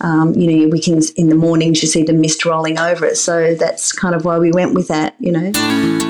Um, 0.00 0.34
you 0.34 0.46
know, 0.46 0.68
we 0.68 0.80
can 0.80 1.00
in 1.16 1.30
the 1.30 1.34
mornings 1.34 1.82
you 1.82 1.88
see 1.88 2.04
the 2.04 2.12
mist 2.12 2.44
rolling 2.44 2.78
over 2.78 3.06
it. 3.06 3.16
So 3.16 3.56
that's 3.56 3.90
kind 3.90 4.14
of 4.14 4.24
why 4.24 4.38
we 4.38 4.52
went 4.52 4.74
with 4.74 4.86
that. 4.86 5.16
You 5.18 5.32
know, 5.32 5.50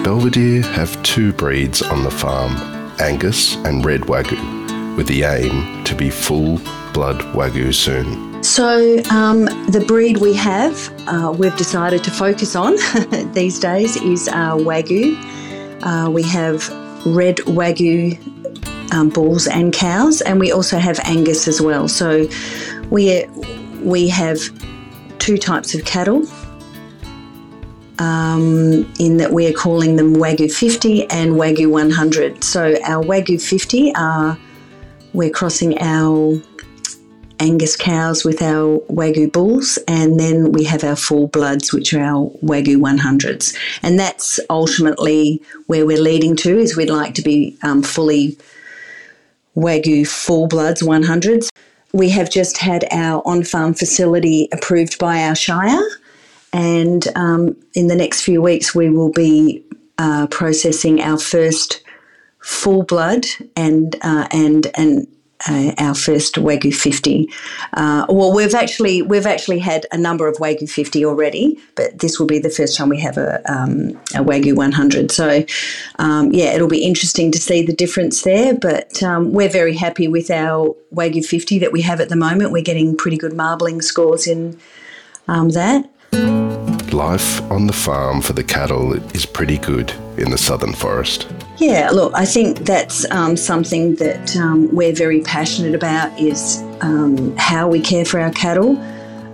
Belvedere 0.05 0.61
have 0.61 1.03
two 1.03 1.33
breeds 1.33 1.81
on 1.81 2.03
the 2.03 2.11
farm 2.11 2.82
Angus 3.01 3.57
and 3.65 3.85
Red 3.85 4.03
Wagyu, 4.03 4.97
with 4.97 5.07
the 5.07 5.23
aim 5.23 5.85
to 5.85 5.95
be 5.95 6.11
full 6.11 6.59
blood 6.93 7.21
Wagyu 7.35 7.73
soon. 7.75 8.43
So, 8.43 9.03
um, 9.11 9.45
the 9.69 9.85
breed 9.87 10.19
we 10.19 10.35
have, 10.35 10.93
uh, 11.07 11.33
we've 11.37 11.57
decided 11.57 12.03
to 12.05 12.11
focus 12.11 12.57
on 12.57 12.77
these 13.33 13.59
days 13.61 13.97
is 13.97 14.29
our 14.29 14.59
Wagyu. 14.59 15.17
Uh, 15.83 16.11
we 16.11 16.23
have 16.25 16.69
Red 17.07 17.37
Wagyu 17.39 18.19
um, 18.93 19.09
bulls 19.09 19.47
and 19.47 19.73
cows, 19.73 20.21
and 20.21 20.41
we 20.41 20.51
also 20.53 20.79
have 20.79 20.99
Angus 21.05 21.47
as 21.47 21.61
well. 21.61 21.89
So, 21.89 22.27
we 22.91 23.25
we 23.81 24.09
have 24.09 24.41
two 25.19 25.39
types 25.39 25.75
of 25.75 25.85
cattle 25.85 26.27
um, 27.99 28.93
in 28.99 29.19
that 29.19 29.33
we 29.33 29.47
are 29.47 29.53
calling 29.53 29.97
them 29.97 30.17
Wagyu 30.17 30.53
50 30.53 31.09
and 31.11 31.33
Wagyu 31.33 31.71
100. 31.71 32.43
So 32.43 32.77
our 32.85 33.05
Wagyu 33.05 33.41
50 33.41 33.95
are 33.95 34.39
we're 35.13 35.31
crossing 35.31 35.79
our 35.79 36.41
Angus 37.43 37.77
cows 37.77 38.25
with 38.25 38.41
our 38.41 38.79
Wagyu 38.89 39.31
bulls, 39.31 39.77
and 39.89 40.19
then 40.19 40.53
we 40.53 40.63
have 40.65 40.85
our 40.85 40.95
full 40.95 41.27
bloods, 41.27 41.73
which 41.73 41.93
are 41.93 42.01
our 42.01 42.31
Wagyu 42.41 42.77
100s. 42.77 43.57
And 43.83 43.99
that's 43.99 44.39
ultimately 44.49 45.43
where 45.67 45.85
we're 45.85 46.01
leading 46.01 46.37
to, 46.37 46.57
is 46.57 46.77
we'd 46.77 46.89
like 46.89 47.15
to 47.15 47.23
be 47.23 47.59
um, 47.65 47.83
fully 47.83 48.39
Wagyu 49.57 50.07
full 50.07 50.47
bloods 50.47 50.83
100s. 50.83 51.49
We 51.93 52.11
have 52.11 52.31
just 52.31 52.59
had 52.59 52.87
our 52.93 53.23
on 53.27 53.43
farm 53.43 53.75
facility 53.75 54.49
approved 54.53 54.99
by 55.01 55.25
our 55.25 55.35
Shire, 55.35 55.83
and 56.53 57.07
um, 57.17 57.57
in 57.75 57.87
the 57.87 57.97
next 57.97 58.23
few 58.23 58.43
weeks, 58.43 58.75
we 58.75 58.91
will 58.91 59.13
be 59.13 59.65
uh, 59.99 60.27
processing 60.29 61.01
our 61.01 61.19
first 61.19 61.83
full 62.41 62.83
blood 62.83 63.25
and 63.57 63.97
uh, 64.03 64.27
and 64.33 64.67
and 64.75 65.07
uh, 65.49 65.73
our 65.79 65.95
first 65.95 66.37
Wagyu 66.37 66.75
50. 66.75 67.29
Uh, 67.73 68.07
well, 68.09 68.35
we've 68.35 68.55
actually 68.55 69.03
we've 69.03 69.27
actually 69.27 69.59
had 69.59 69.87
a 69.93 69.99
number 69.99 70.29
of 70.29 70.37
Wagyu 70.37 70.71
50 70.71 71.05
already, 71.05 71.59
but 71.75 71.99
this 71.99 72.19
will 72.19 72.27
be 72.27 72.39
the 72.39 72.51
first 72.51 72.77
time 72.77 72.89
we 72.89 73.01
have 73.01 73.17
a, 73.17 73.41
um, 73.53 73.91
a 74.15 74.23
Wagyu 74.23 74.55
100. 74.55 75.11
So, 75.11 75.45
um, 75.99 76.33
yeah, 76.33 76.53
it'll 76.53 76.69
be 76.69 76.85
interesting 76.85 77.33
to 77.33 77.39
see 77.39 77.65
the 77.65 77.75
difference 77.75 78.23
there. 78.23 78.55
But 78.55 79.03
um, 79.03 79.33
we're 79.33 79.49
very 79.49 79.75
happy 79.77 80.09
with 80.09 80.31
our 80.31 80.75
Wagyu 80.95 81.25
50 81.25 81.59
that 81.61 81.73
we 81.73 81.83
have 81.83 82.01
at 82.01 82.09
the 82.09 82.17
moment. 82.17 82.53
We're 82.53 82.63
getting 82.63 82.97
pretty 82.97 83.17
good 83.17 83.33
marbling 83.33 83.83
scores 83.83 84.27
in 84.27 84.59
um, 85.29 85.51
that. 85.51 85.89
Life 86.13 87.41
on 87.51 87.67
the 87.67 87.73
farm 87.73 88.21
for 88.21 88.35
the 88.35 88.45
cattle 88.45 88.93
is 89.15 89.25
pretty 89.25 89.59
good 89.59 89.91
in 90.19 90.31
the 90.31 90.39
southern 90.39 90.75
forest. 90.75 91.27
Yeah, 91.59 91.91
look, 91.91 92.13
I 92.15 92.25
think 92.27 92.61
that's 92.61 93.11
um, 93.11 93.37
something 93.37 93.97
that 93.97 94.37
um, 94.37 94.75
we're 94.75 94.95
very 94.95 95.21
passionate 95.21 95.75
about 95.75 96.19
is 96.21 96.63
um, 96.81 97.35
how 97.37 97.69
we 97.69 97.81
care 97.81 98.05
for 98.05 98.21
our 98.21 98.33
cattle. 98.33 98.77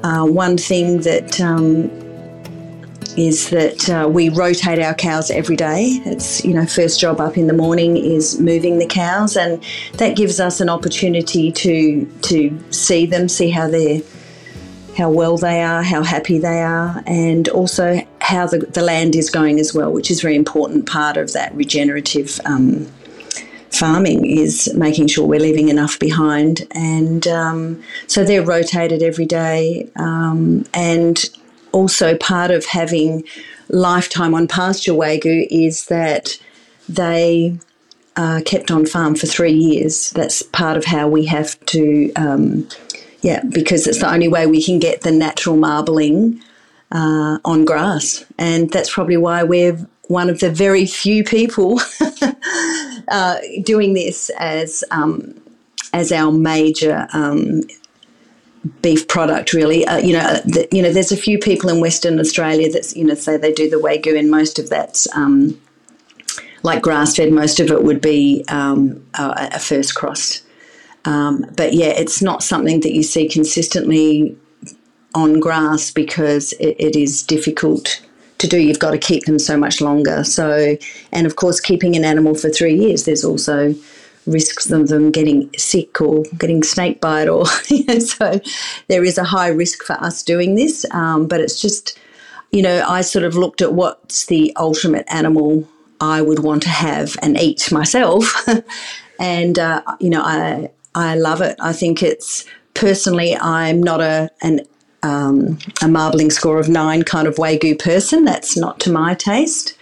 Uh, 0.04 0.25
one 0.25 0.56
thing 0.56 1.00
that 1.00 1.40
um, 1.40 1.90
is 3.16 3.50
that 3.50 3.90
uh, 3.90 4.08
we 4.08 4.28
rotate 4.28 4.78
our 4.78 4.94
cows 4.94 5.30
every 5.30 5.56
day. 5.56 6.00
It's, 6.04 6.44
you 6.44 6.54
know, 6.54 6.64
first 6.66 7.00
job 7.00 7.20
up 7.20 7.37
in 7.37 7.49
the 7.49 7.52
morning 7.52 7.97
is 7.97 8.38
moving 8.38 8.78
the 8.78 8.87
cows, 8.87 9.37
and 9.37 9.62
that 9.94 10.16
gives 10.16 10.38
us 10.38 10.61
an 10.61 10.68
opportunity 10.68 11.50
to 11.50 12.06
to 12.23 12.56
see 12.70 13.06
them, 13.06 13.28
see 13.28 13.50
how 13.50 13.68
they're 13.68 14.00
how 14.99 15.09
well 15.09 15.37
they 15.38 15.62
are, 15.62 15.83
how 15.83 16.02
happy 16.02 16.38
they 16.38 16.61
are, 16.61 17.02
and 17.07 17.49
also 17.49 18.05
how 18.21 18.49
the, 18.49 18.59
the 18.59 18.83
land 18.83 19.14
is 19.14 19.31
going 19.31 19.61
as 19.61 19.73
well, 19.73 19.93
which 19.93 20.11
is 20.11 20.19
a 20.19 20.23
very 20.23 20.35
important 20.35 20.87
part 20.87 21.17
of 21.17 21.33
that 21.33 21.55
regenerative 21.55 22.40
um, 22.45 22.85
farming 23.71 24.26
is 24.26 24.75
making 24.75 25.07
sure 25.07 25.25
we're 25.25 25.38
leaving 25.38 25.69
enough 25.69 25.99
behind. 26.00 26.67
And 26.73 27.28
um, 27.28 27.83
so 28.09 28.25
they're 28.25 28.45
rotated 28.45 29.02
every 29.02 29.26
day. 29.26 29.88
Um, 29.97 30.64
and 30.75 31.25
also 31.71 32.17
part 32.17 32.50
of 32.50 32.64
having 32.67 33.23
lifetime 33.69 34.35
on 34.35 34.49
pasture 34.49 34.93
wagyu 34.93 35.47
is 35.49 35.87
that 35.87 36.38
they 36.88 37.57
are 38.17 38.40
kept 38.40 38.73
on 38.73 38.85
farm 38.85 39.14
for 39.14 39.28
three 39.28 39.52
years. 39.52 40.11
That's 40.11 40.43
part 40.43 40.76
of 40.76 40.85
how 40.87 41.07
we 41.07 41.26
have 41.26 41.59
to, 41.67 42.12
um, 42.14 42.69
yeah, 43.20 43.42
because 43.44 43.87
it's 43.87 44.00
the 44.00 44.12
only 44.12 44.28
way 44.28 44.46
we 44.46 44.62
can 44.62 44.78
get 44.78 45.02
the 45.02 45.10
natural 45.10 45.56
marbling 45.56 46.40
uh, 46.92 47.38
on 47.44 47.64
grass. 47.64 48.25
And 48.38 48.70
that's 48.70 48.92
probably 48.92 49.16
why 49.16 49.42
we're 49.42 49.87
one 50.08 50.30
of 50.30 50.40
the 50.40 50.50
very 50.50 50.87
few 50.87 51.22
people 51.22 51.80
uh, 53.08 53.38
doing 53.62 53.94
this 53.94 54.30
as 54.38 54.84
um, 54.90 55.34
as 55.92 56.12
our 56.12 56.32
major 56.32 57.06
um, 57.12 57.62
beef 58.82 59.06
product. 59.08 59.52
Really, 59.52 59.87
uh, 59.87 59.98
you 59.98 60.14
know, 60.14 60.20
uh, 60.20 60.40
the, 60.44 60.68
you 60.72 60.82
know, 60.82 60.92
there's 60.92 61.12
a 61.12 61.16
few 61.16 61.38
people 61.38 61.70
in 61.70 61.80
Western 61.80 62.18
Australia 62.18 62.70
that 62.70 62.94
you 62.96 63.04
know 63.04 63.14
say 63.14 63.37
they 63.37 63.52
do 63.52 63.68
the 63.68 63.76
wagyu, 63.76 64.18
and 64.18 64.30
most 64.30 64.58
of 64.58 64.70
that's 64.70 65.06
um, 65.14 65.60
like 66.62 66.82
grass 66.82 67.16
fed. 67.16 67.32
Most 67.32 67.60
of 67.60 67.70
it 67.70 67.82
would 67.82 68.00
be 68.00 68.44
um, 68.48 69.04
a, 69.14 69.50
a, 69.54 69.58
first 69.58 69.94
cross. 69.94 70.42
Um, 71.05 71.47
but 71.57 71.73
yeah, 71.73 71.88
it's 71.88 72.21
not 72.21 72.43
something 72.43 72.81
that 72.81 72.93
you 72.93 73.02
see 73.02 73.28
consistently 73.28 74.37
on 75.14 75.40
grass 75.40 75.90
because 75.90 76.52
it, 76.55 76.76
it 76.78 76.97
is 76.97 77.23
difficult 77.23 78.00
to 78.38 78.47
do, 78.47 78.59
you've 78.59 78.78
got 78.78 78.93
to 78.93 78.99
keep 78.99 79.25
them 79.25 79.38
so 79.38 79.57
much 79.57 79.81
longer. 79.81 80.25
So, 80.25 80.76
and 81.12 81.26
of 81.26 81.37
course, 81.37 81.61
keeping 81.61 81.97
an 81.97 82.05
animal 82.05 82.35
for 82.35 82.49
three 82.49 82.75
years, 82.75 83.05
there's 83.05 83.25
also 83.25 83.75
risks 84.26 84.71
of 84.71 84.88
them 84.88 85.11
getting 85.11 85.50
sick 85.57 86.00
or 86.00 86.23
getting 86.37 86.62
snake 86.62 87.00
bite, 87.00 87.28
or 87.28 87.47
so 88.00 88.40
there 88.88 89.05
is 89.05 89.19
a 89.19 89.25
high 89.25 89.49
risk 89.49 89.83
for 89.83 89.95
us 89.95 90.23
doing 90.23 90.55
this. 90.55 90.87
Um, 90.93 91.26
but 91.26 91.40
it's 91.40 91.61
just, 91.61 91.99
you 92.52 92.62
know, 92.62 92.85
I 92.87 93.00
sort 93.00 93.25
of 93.25 93.35
looked 93.35 93.61
at 93.61 93.73
what's 93.73 94.26
the 94.26 94.52
ultimate 94.57 95.07
animal 95.09 95.69
I 96.00 96.23
would 96.23 96.38
want 96.38 96.62
to 96.62 96.69
have 96.69 97.17
and 97.23 97.37
eat 97.40 97.73
myself, 97.73 98.49
and 99.19 99.59
uh, 99.59 99.83
you 99.99 100.11
know, 100.11 100.23
I 100.23 100.71
I 100.99 101.14
love 101.14 101.40
it. 101.40 101.57
I 101.61 101.73
think 101.73 102.02
it's 102.02 102.45
personally, 102.75 103.37
I'm 103.37 103.83
not 103.83 104.00
a 104.00 104.31
an 104.43 104.61
um, 105.02 105.59
a 105.81 105.88
marbling 105.88 106.31
score 106.31 106.59
of 106.59 106.69
nine 106.69 107.02
kind 107.05 107.28
of 107.28 107.37
Wagyu 107.37 107.78
person. 107.78 108.25
That's 108.25 108.57
not 108.57 108.81
to 108.81 108.90
my 108.90 109.14
taste. 109.14 109.76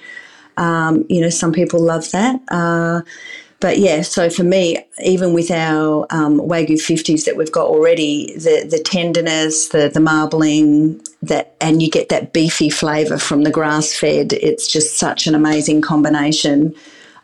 Um, 0.58 1.06
you 1.08 1.22
know, 1.22 1.30
some 1.30 1.52
people 1.52 1.80
love 1.80 2.10
that. 2.10 2.40
Uh, 2.48 3.00
but 3.60 3.78
yeah, 3.78 4.02
so 4.02 4.28
for 4.28 4.44
me, 4.44 4.78
even 5.02 5.32
with 5.32 5.50
our 5.50 6.06
um, 6.10 6.38
Wagyu 6.38 6.76
50s 6.76 7.24
that 7.24 7.36
we've 7.36 7.50
got 7.50 7.66
already, 7.66 8.34
the, 8.34 8.66
the 8.70 8.78
tenderness, 8.78 9.68
the, 9.70 9.88
the 9.88 10.00
marbling, 10.00 11.00
that 11.22 11.56
and 11.62 11.82
you 11.82 11.90
get 11.90 12.10
that 12.10 12.34
beefy 12.34 12.68
flavour 12.68 13.16
from 13.16 13.42
the 13.42 13.50
grass 13.50 13.94
fed. 13.94 14.34
It's 14.34 14.70
just 14.70 14.98
such 14.98 15.26
an 15.26 15.34
amazing 15.34 15.80
combination. 15.80 16.74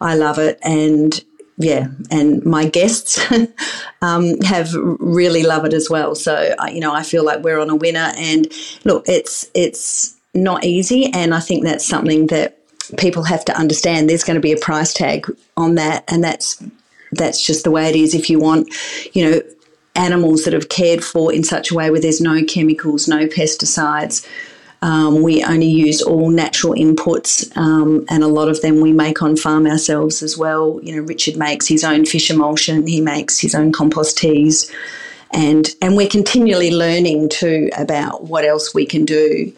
I 0.00 0.14
love 0.14 0.38
it. 0.38 0.58
And 0.62 1.22
yeah, 1.58 1.88
and 2.10 2.44
my 2.44 2.68
guests 2.68 3.20
um, 4.02 4.40
have 4.40 4.72
really 4.74 5.42
loved 5.42 5.66
it 5.66 5.74
as 5.74 5.90
well. 5.90 6.14
So 6.14 6.54
you 6.72 6.80
know, 6.80 6.92
I 6.92 7.02
feel 7.02 7.24
like 7.24 7.42
we're 7.42 7.60
on 7.60 7.70
a 7.70 7.76
winner. 7.76 8.12
And 8.16 8.48
look, 8.84 9.08
it's 9.08 9.50
it's 9.54 10.16
not 10.34 10.64
easy, 10.64 11.12
and 11.12 11.34
I 11.34 11.40
think 11.40 11.64
that's 11.64 11.86
something 11.86 12.28
that 12.28 12.58
people 12.96 13.24
have 13.24 13.44
to 13.46 13.56
understand. 13.56 14.08
There's 14.08 14.24
going 14.24 14.36
to 14.36 14.40
be 14.40 14.52
a 14.52 14.56
price 14.56 14.94
tag 14.94 15.26
on 15.56 15.74
that, 15.76 16.04
and 16.08 16.24
that's 16.24 16.62
that's 17.12 17.44
just 17.44 17.64
the 17.64 17.70
way 17.70 17.88
it 17.88 17.96
is. 17.96 18.14
If 18.14 18.30
you 18.30 18.38
want, 18.38 18.72
you 19.12 19.30
know, 19.30 19.42
animals 19.94 20.44
that 20.44 20.54
have 20.54 20.70
cared 20.70 21.04
for 21.04 21.32
in 21.32 21.44
such 21.44 21.70
a 21.70 21.74
way 21.74 21.90
where 21.90 22.00
there's 22.00 22.20
no 22.20 22.42
chemicals, 22.44 23.08
no 23.08 23.26
pesticides 23.26 24.26
um, 24.82 25.22
we 25.22 25.44
only 25.44 25.68
use 25.68 26.02
all 26.02 26.28
natural 26.28 26.74
inputs, 26.74 27.56
um, 27.56 28.04
and 28.08 28.24
a 28.24 28.28
lot 28.28 28.48
of 28.48 28.60
them 28.62 28.80
we 28.80 28.92
make 28.92 29.22
on 29.22 29.36
farm 29.36 29.64
ourselves 29.64 30.22
as 30.22 30.36
well. 30.36 30.80
You 30.82 30.96
know, 30.96 31.02
Richard 31.02 31.36
makes 31.36 31.68
his 31.68 31.84
own 31.84 32.04
fish 32.04 32.30
emulsion, 32.30 32.86
he 32.88 33.00
makes 33.00 33.38
his 33.38 33.54
own 33.54 33.70
compost 33.70 34.18
teas, 34.18 34.70
and 35.30 35.68
and 35.80 35.96
we're 35.96 36.08
continually 36.08 36.72
learning 36.72 37.28
too 37.28 37.70
about 37.78 38.24
what 38.24 38.44
else 38.44 38.74
we 38.74 38.84
can 38.84 39.04
do. 39.04 39.52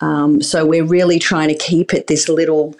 Um, 0.00 0.40
so 0.40 0.64
we're 0.64 0.86
really 0.86 1.18
trying 1.18 1.48
to 1.48 1.54
keep 1.54 1.92
it 1.92 2.06
this 2.06 2.30
little 2.30 2.74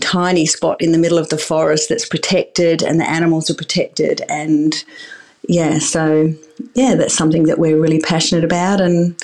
tiny 0.00 0.44
spot 0.44 0.82
in 0.82 0.92
the 0.92 0.98
middle 0.98 1.16
of 1.16 1.30
the 1.30 1.38
forest 1.38 1.88
that's 1.88 2.06
protected, 2.06 2.82
and 2.82 3.00
the 3.00 3.08
animals 3.08 3.48
are 3.48 3.54
protected, 3.54 4.20
and 4.28 4.84
yeah, 5.48 5.78
so 5.78 6.34
yeah, 6.74 6.96
that's 6.96 7.16
something 7.16 7.44
that 7.44 7.58
we're 7.58 7.80
really 7.80 8.00
passionate 8.00 8.44
about, 8.44 8.82
and 8.82 9.18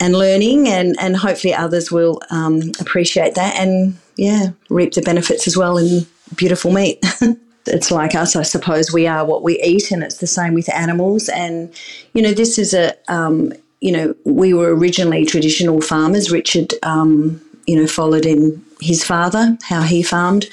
and 0.00 0.14
learning, 0.14 0.68
and, 0.68 0.96
and 1.00 1.16
hopefully 1.16 1.54
others 1.54 1.90
will 1.90 2.20
um, 2.30 2.60
appreciate 2.80 3.34
that 3.34 3.56
and, 3.56 3.96
yeah, 4.16 4.48
reap 4.68 4.94
the 4.94 5.02
benefits 5.02 5.46
as 5.46 5.56
well 5.56 5.76
in 5.76 6.06
beautiful 6.36 6.72
meat. 6.72 7.04
it's 7.66 7.90
like 7.90 8.14
us, 8.14 8.36
I 8.36 8.42
suppose. 8.42 8.92
We 8.92 9.06
are 9.06 9.24
what 9.24 9.42
we 9.42 9.60
eat, 9.62 9.90
and 9.90 10.02
it's 10.02 10.18
the 10.18 10.26
same 10.26 10.54
with 10.54 10.72
animals. 10.72 11.28
And, 11.28 11.72
you 12.14 12.22
know, 12.22 12.32
this 12.32 12.58
is 12.58 12.74
a, 12.74 12.94
um, 13.12 13.52
you 13.80 13.92
know, 13.92 14.14
we 14.24 14.54
were 14.54 14.74
originally 14.74 15.24
traditional 15.24 15.80
farmers. 15.80 16.30
Richard, 16.30 16.74
um, 16.82 17.40
you 17.66 17.76
know, 17.76 17.86
followed 17.86 18.24
in 18.24 18.64
his 18.80 19.04
father, 19.04 19.58
how 19.62 19.82
he 19.82 20.02
farmed. 20.02 20.48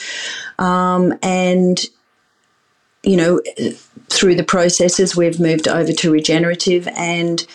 Um, 0.60 1.14
and, 1.22 1.86
you 3.04 3.18
know, 3.18 3.42
through 4.10 4.36
the 4.36 4.44
processes, 4.44 5.16
we've 5.16 5.40
moved 5.40 5.68
over 5.68 5.92
to 5.92 6.12
regenerative 6.12 6.88
and, 6.90 7.46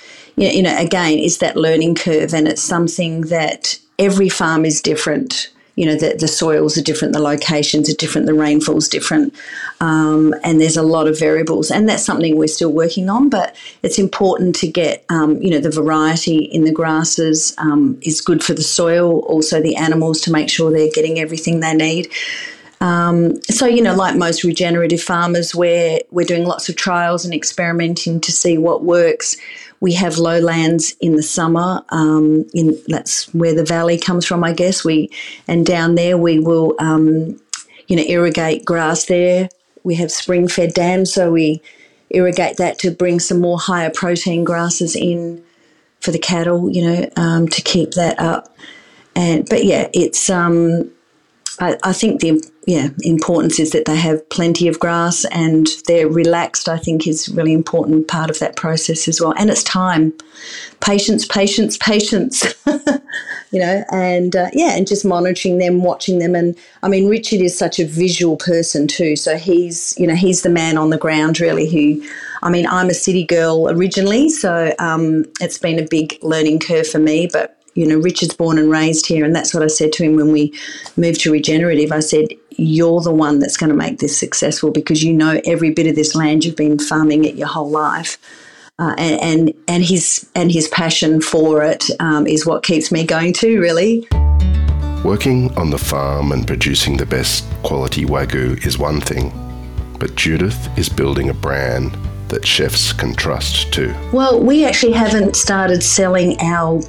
you 0.49 0.63
know, 0.63 0.77
again, 0.77 1.19
is 1.19 1.39
that 1.39 1.57
learning 1.57 1.95
curve, 1.95 2.33
and 2.35 2.49
it's 2.49 2.63
something 2.63 3.23
that 3.23 3.79
every 3.99 4.29
farm 4.29 4.65
is 4.65 4.81
different. 4.81 5.51
You 5.77 5.87
know, 5.87 5.95
the, 5.95 6.17
the 6.19 6.29
soils 6.29 6.77
are 6.77 6.83
different, 6.83 7.15
the 7.15 7.23
locations 7.23 7.89
are 7.89 7.95
different, 7.95 8.27
the 8.27 8.35
rainfall's 8.35 8.89
different, 8.89 9.35
um, 9.81 10.35
and 10.43 10.61
there's 10.61 10.77
a 10.77 10.83
lot 10.83 11.09
of 11.09 11.19
variables, 11.19 11.71
and 11.71 11.89
that's 11.89 12.05
something 12.05 12.37
we're 12.37 12.49
still 12.49 12.73
working 12.73 13.09
on. 13.09 13.31
But 13.31 13.57
it's 13.83 13.99
important 13.99 14.57
to 14.57 14.69
get, 14.69 15.05
um, 15.09 15.41
you 15.41 15.51
know, 15.51 15.61
the 15.61 15.71
variety 15.71 16.39
in 16.39 16.65
the 16.65 16.73
grasses 16.73 17.55
um, 17.59 17.99
is 18.03 18.21
good 18.21 18.43
for 18.43 18.53
the 18.53 18.63
soil, 18.63 19.21
also 19.21 19.63
the 19.63 19.77
animals 19.77 20.21
to 20.23 20.33
make 20.33 20.51
sure 20.51 20.71
they're 20.71 20.91
getting 20.93 21.19
everything 21.19 21.61
they 21.61 21.75
need. 21.75 22.11
Um, 22.81 23.43
so 23.43 23.67
you 23.67 23.83
know, 23.83 23.95
like 23.95 24.17
most 24.17 24.43
regenerative 24.43 25.03
farmers, 25.03 25.55
we're 25.55 26.01
we're 26.11 26.27
doing 26.27 26.47
lots 26.47 26.69
of 26.69 26.77
trials 26.77 27.25
and 27.25 27.35
experimenting 27.35 28.21
to 28.21 28.33
see 28.33 28.57
what 28.57 28.83
works. 28.83 29.37
We 29.81 29.93
have 29.95 30.19
lowlands 30.19 30.95
in 31.01 31.17
the 31.17 31.23
summer. 31.23 31.83
Um, 31.91 32.47
in 32.55 32.81
that's 32.89 33.33
where 33.35 33.55
the 33.55 33.65
valley 33.65 33.99
comes 33.99 34.25
from, 34.25 34.43
I 34.45 34.53
guess. 34.53 34.85
We 34.85 35.11
and 35.47 35.67
down 35.67 35.95
there 35.95 36.17
we 36.17 36.39
will, 36.39 36.75
um, 36.79 37.39
you 37.87 37.97
know, 37.97 38.05
irrigate 38.07 38.65
grass 38.65 39.07
there. 39.07 39.49
We 39.85 39.95
have 39.97 40.11
spring 40.11 40.49
fed 40.49 40.73
dams, 40.73 41.13
so 41.13 41.31
we 41.31 41.61
irrigate 42.11 42.57
that 42.57 42.79
to 42.81 42.91
bring 42.91 43.21
some 43.21 43.41
more 43.41 43.59
higher 43.59 43.91
protein 43.91 44.43
grasses 44.43 44.97
in 44.97 45.45
for 46.01 46.13
the 46.13 46.19
cattle. 46.19 46.71
You 46.71 46.83
know, 46.83 47.11
um, 47.17 47.49
to 47.49 47.61
keep 47.61 47.93
that 47.93 48.19
up. 48.19 48.57
And 49.15 49.47
but 49.51 49.65
yeah, 49.65 49.89
it's 49.93 50.31
um, 50.31 50.91
I, 51.61 51.77
I 51.83 51.93
think 51.93 52.21
the 52.21 52.43
yeah 52.71 52.89
importance 53.03 53.59
is 53.59 53.73
that 53.73 53.85
they 53.85 53.97
have 53.97 54.29
plenty 54.29 54.69
of 54.69 54.79
grass 54.79 55.25
and 55.33 55.67
they're 55.87 56.09
relaxed. 56.09 56.69
I 56.69 56.79
think 56.79 57.07
is 57.07 57.29
really 57.29 57.53
important 57.53 58.07
part 58.07 58.31
of 58.31 58.39
that 58.39 58.55
process 58.55 59.09
as 59.09 59.21
well. 59.21 59.35
And 59.37 59.51
it's 59.51 59.65
time, 59.65 60.13
patience, 60.81 61.27
patience, 61.27 61.77
patience. 61.79 62.45
you 63.51 63.59
know, 63.59 63.85
and 63.91 64.37
uh, 64.37 64.51
yeah, 64.53 64.77
and 64.77 64.87
just 64.87 65.05
monitoring 65.05 65.59
them, 65.59 65.83
watching 65.83 66.21
them, 66.21 66.37
and 66.37 66.57
I 66.85 66.89
mean, 66.89 67.09
Richard 67.09 67.41
is 67.41 67.59
such 67.59 67.81
a 67.81 67.85
visual 67.85 68.37
person 68.37 68.87
too. 68.87 69.17
So 69.17 69.37
he's 69.37 69.95
you 69.99 70.07
know 70.07 70.15
he's 70.15 70.43
the 70.43 70.51
man 70.51 70.79
on 70.79 70.91
the 70.91 70.99
ground 70.99 71.41
really 71.41 71.69
who. 71.69 72.07
I 72.43 72.49
mean, 72.49 72.67
I'm 72.67 72.89
a 72.89 72.95
city 72.95 73.25
girl 73.27 73.69
originally, 73.69 74.31
so 74.31 74.75
um, 74.79 75.25
it's 75.41 75.59
been 75.59 75.79
a 75.79 75.87
big 75.87 76.19
learning 76.23 76.61
curve 76.61 76.87
for 76.87 76.99
me. 76.99 77.29
But 77.31 77.60
you 77.75 77.87
know, 77.87 77.99
Richard's 77.99 78.35
born 78.35 78.59
and 78.59 78.71
raised 78.71 79.07
here, 79.07 79.25
and 79.25 79.35
that's 79.35 79.55
what 79.55 79.63
I 79.63 79.69
said 79.69 79.93
to 79.95 80.05
him 80.05 80.17
when 80.17 80.33
we 80.33 80.53
moved 80.97 81.21
to 81.23 81.33
regenerative. 81.33 81.93
I 81.93 82.01
said, 82.01 82.29
You're 82.51 83.01
the 83.01 83.15
one 83.15 83.39
that's 83.39 83.57
going 83.57 83.71
to 83.71 83.77
make 83.77 83.99
this 83.99 84.19
successful 84.19 84.71
because 84.71 85.03
you 85.03 85.13
know 85.13 85.41
every 85.45 85.71
bit 85.71 85.87
of 85.87 85.95
this 85.95 86.15
land, 86.15 86.45
you've 86.45 86.57
been 86.57 86.79
farming 86.79 87.25
it 87.25 87.37
your 87.37 87.49
whole 87.49 87.71
life. 87.71 88.19
uh, 88.81 88.95
and, 88.97 89.21
and, 89.21 89.55
and 89.69 89.85
his 89.85 90.29
and 90.35 90.51
his 90.51 90.67
passion 90.69 91.21
for 91.21 91.63
it 91.63 91.85
um, 92.01 92.27
is 92.27 92.47
what 92.47 92.63
keeps 92.63 92.91
me 92.91 93.05
going 93.05 93.33
too. 93.33 93.61
Really. 93.61 94.09
Working 95.05 95.57
on 95.57 95.71
the 95.71 95.79
farm 95.79 96.33
and 96.33 96.47
producing 96.47 96.97
the 96.97 97.07
best 97.07 97.45
quality 97.63 98.05
wagyu 98.05 98.65
is 98.67 98.79
one 98.79 99.01
thing, 99.01 99.33
but 99.99 100.15
Judith 100.15 100.69
is 100.79 100.89
building 100.89 101.31
a 101.31 101.35
brand 101.35 101.97
that 102.29 102.47
chefs 102.47 102.93
can 102.93 103.15
trust 103.15 103.73
too. 103.73 103.95
Well, 104.13 104.41
we 104.41 104.65
actually 104.65 104.93
haven't 104.93 105.37
started 105.37 105.83
selling 105.83 106.39
our 106.41 106.83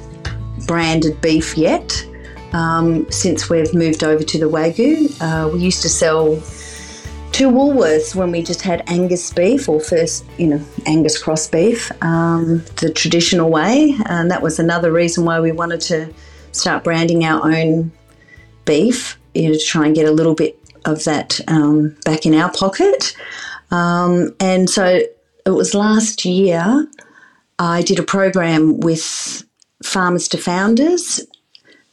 branded 0.66 1.20
beef 1.20 1.56
yet. 1.56 2.06
Um, 2.52 3.10
since 3.10 3.48
we've 3.48 3.72
moved 3.72 4.04
over 4.04 4.22
to 4.22 4.38
the 4.38 4.48
Wagyu, 4.48 5.10
uh, 5.20 5.48
we 5.48 5.60
used 5.60 5.82
to 5.82 5.88
sell 5.88 6.36
to 7.32 7.50
Woolworths 7.50 8.14
when 8.14 8.30
we 8.30 8.42
just 8.42 8.60
had 8.60 8.84
Angus 8.88 9.32
beef 9.32 9.68
or 9.68 9.80
first, 9.80 10.24
you 10.36 10.46
know, 10.46 10.60
Angus 10.84 11.20
cross 11.20 11.48
beef, 11.48 11.90
um, 12.02 12.62
the 12.76 12.92
traditional 12.92 13.50
way. 13.50 13.96
And 14.06 14.30
that 14.30 14.42
was 14.42 14.58
another 14.58 14.92
reason 14.92 15.24
why 15.24 15.40
we 15.40 15.50
wanted 15.50 15.80
to 15.82 16.12
start 16.52 16.84
branding 16.84 17.24
our 17.24 17.50
own 17.50 17.90
beef, 18.66 19.18
you 19.34 19.48
know, 19.48 19.54
to 19.54 19.64
try 19.64 19.86
and 19.86 19.94
get 19.94 20.06
a 20.06 20.12
little 20.12 20.34
bit 20.34 20.58
of 20.84 21.04
that 21.04 21.40
um, 21.48 21.96
back 22.04 22.26
in 22.26 22.34
our 22.34 22.52
pocket. 22.52 23.16
Um, 23.70 24.34
and 24.38 24.68
so 24.68 25.00
it 25.46 25.50
was 25.50 25.74
last 25.74 26.26
year 26.26 26.86
I 27.58 27.82
did 27.82 27.98
a 27.98 28.02
program 28.02 28.80
with 28.80 29.44
Farmers 29.82 30.28
to 30.28 30.38
Founders 30.38 31.20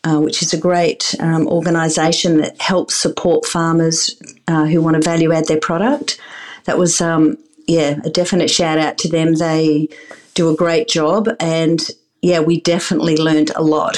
uh, 0.03 0.19
which 0.19 0.41
is 0.41 0.53
a 0.53 0.58
great 0.58 1.15
um, 1.19 1.48
organisation 1.48 2.38
that 2.38 2.60
helps 2.62 2.96
support 2.96 3.46
farmers 3.46 4.19
uh, 4.48 4.65
who 4.65 4.81
want 4.81 4.96
to 4.96 5.01
value 5.01 5.34
add 5.34 5.48
their 5.48 5.60
product. 5.60 6.19
That 6.65 6.77
was, 6.77 7.01
um, 7.01 7.38
yeah, 7.67 8.00
a 8.03 8.10
definite 8.10 8.50
shout 8.50 8.77
out 8.77 8.98
to 9.00 9.10
them. 9.10 9.36
They 9.36 9.89
do 10.36 10.50
a 10.50 10.55
great 10.55 10.88
job, 10.88 11.27
and 11.39 11.81
yeah, 12.22 12.39
we 12.39 12.62
definitely 12.62 13.17
learned 13.17 13.51
a 13.55 13.62
lot 13.62 13.98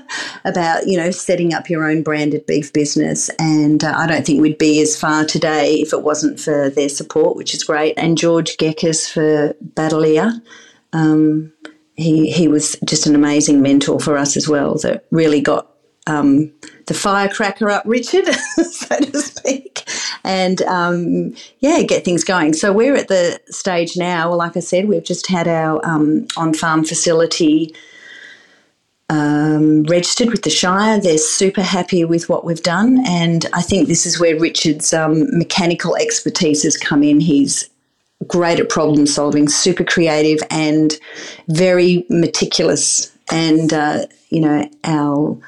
about 0.44 0.86
you 0.86 0.96
know 0.96 1.10
setting 1.10 1.54
up 1.54 1.70
your 1.70 1.88
own 1.88 2.02
branded 2.02 2.44
beef 2.46 2.72
business. 2.72 3.30
And 3.38 3.82
uh, 3.82 3.94
I 3.96 4.06
don't 4.06 4.26
think 4.26 4.42
we'd 4.42 4.58
be 4.58 4.82
as 4.82 5.00
far 5.00 5.24
today 5.24 5.76
if 5.76 5.92
it 5.92 6.02
wasn't 6.02 6.40
for 6.40 6.68
their 6.70 6.88
support, 6.88 7.36
which 7.36 7.54
is 7.54 7.64
great. 7.64 7.94
And 7.96 8.18
George 8.18 8.56
Gekas 8.58 9.10
for 9.10 9.54
Badalia. 9.74 10.42
Um, 10.92 11.52
he 11.98 12.30
he 12.30 12.46
was 12.46 12.76
just 12.84 13.06
an 13.06 13.14
amazing 13.14 13.60
mentor 13.60 13.98
for 13.98 14.16
us 14.16 14.36
as 14.36 14.48
well. 14.48 14.76
That 14.76 15.04
really 15.10 15.40
got 15.40 15.68
um, 16.06 16.52
the 16.86 16.94
firecracker 16.94 17.68
up, 17.68 17.82
Richard, 17.84 18.26
so 18.34 18.96
to 19.00 19.20
speak, 19.20 19.82
and 20.22 20.62
um, 20.62 21.34
yeah, 21.58 21.82
get 21.82 22.04
things 22.04 22.22
going. 22.22 22.54
So 22.54 22.72
we're 22.72 22.94
at 22.94 23.08
the 23.08 23.40
stage 23.48 23.96
now. 23.96 24.32
Like 24.32 24.56
I 24.56 24.60
said, 24.60 24.86
we've 24.86 25.04
just 25.04 25.26
had 25.26 25.48
our 25.48 25.84
um, 25.84 26.28
on 26.36 26.54
farm 26.54 26.84
facility. 26.84 27.74
Um, 29.10 29.84
registered 29.84 30.28
with 30.28 30.42
the 30.42 30.50
Shire. 30.50 31.00
They're 31.00 31.16
super 31.16 31.62
happy 31.62 32.04
with 32.04 32.28
what 32.28 32.44
we've 32.44 32.62
done, 32.62 33.02
and 33.06 33.46
I 33.54 33.62
think 33.62 33.88
this 33.88 34.04
is 34.04 34.20
where 34.20 34.38
Richard's 34.38 34.92
um, 34.92 35.26
mechanical 35.36 35.96
expertise 35.96 36.62
has 36.62 36.76
come 36.76 37.02
in. 37.02 37.18
He's 37.18 37.70
great 38.26 38.60
at 38.60 38.68
problem 38.68 39.06
solving, 39.06 39.48
super 39.48 39.84
creative, 39.84 40.40
and 40.50 40.98
very 41.48 42.04
meticulous. 42.08 43.12
And, 43.30 43.72
uh, 43.72 44.06
you 44.30 44.40
know, 44.40 44.68
our 44.84 45.38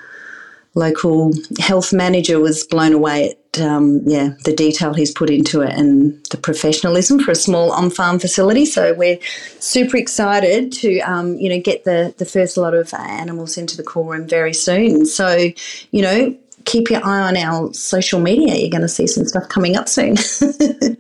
local 0.74 1.32
health 1.58 1.92
manager 1.92 2.38
was 2.38 2.64
blown 2.64 2.92
away 2.92 3.30
at 3.30 3.60
um, 3.60 4.00
yeah 4.06 4.30
the 4.44 4.54
detail 4.54 4.94
he's 4.94 5.10
put 5.10 5.28
into 5.28 5.60
it 5.62 5.74
and 5.74 6.24
the 6.30 6.36
professionalism 6.36 7.18
for 7.18 7.32
a 7.32 7.36
small 7.36 7.72
on-farm 7.72 8.20
facility. 8.20 8.64
So 8.64 8.94
we're 8.94 9.18
super 9.58 9.96
excited 9.96 10.72
to 10.74 11.00
um, 11.00 11.36
you 11.38 11.48
know 11.48 11.60
get 11.60 11.84
the 11.84 12.14
the 12.18 12.24
first 12.24 12.56
lot 12.56 12.74
of 12.74 12.94
animals 12.94 13.58
into 13.58 13.76
the 13.76 13.82
cool 13.82 14.04
room 14.04 14.28
very 14.28 14.54
soon. 14.54 15.06
So 15.06 15.50
you 15.90 16.02
know 16.02 16.36
keep 16.66 16.90
your 16.90 17.04
eye 17.04 17.20
on 17.22 17.36
our 17.36 17.72
social 17.74 18.20
media. 18.20 18.54
You're 18.54 18.70
going 18.70 18.82
to 18.82 18.88
see 18.88 19.06
some 19.06 19.24
stuff 19.24 19.48
coming 19.48 19.76
up 19.76 19.88
soon. 19.88 20.16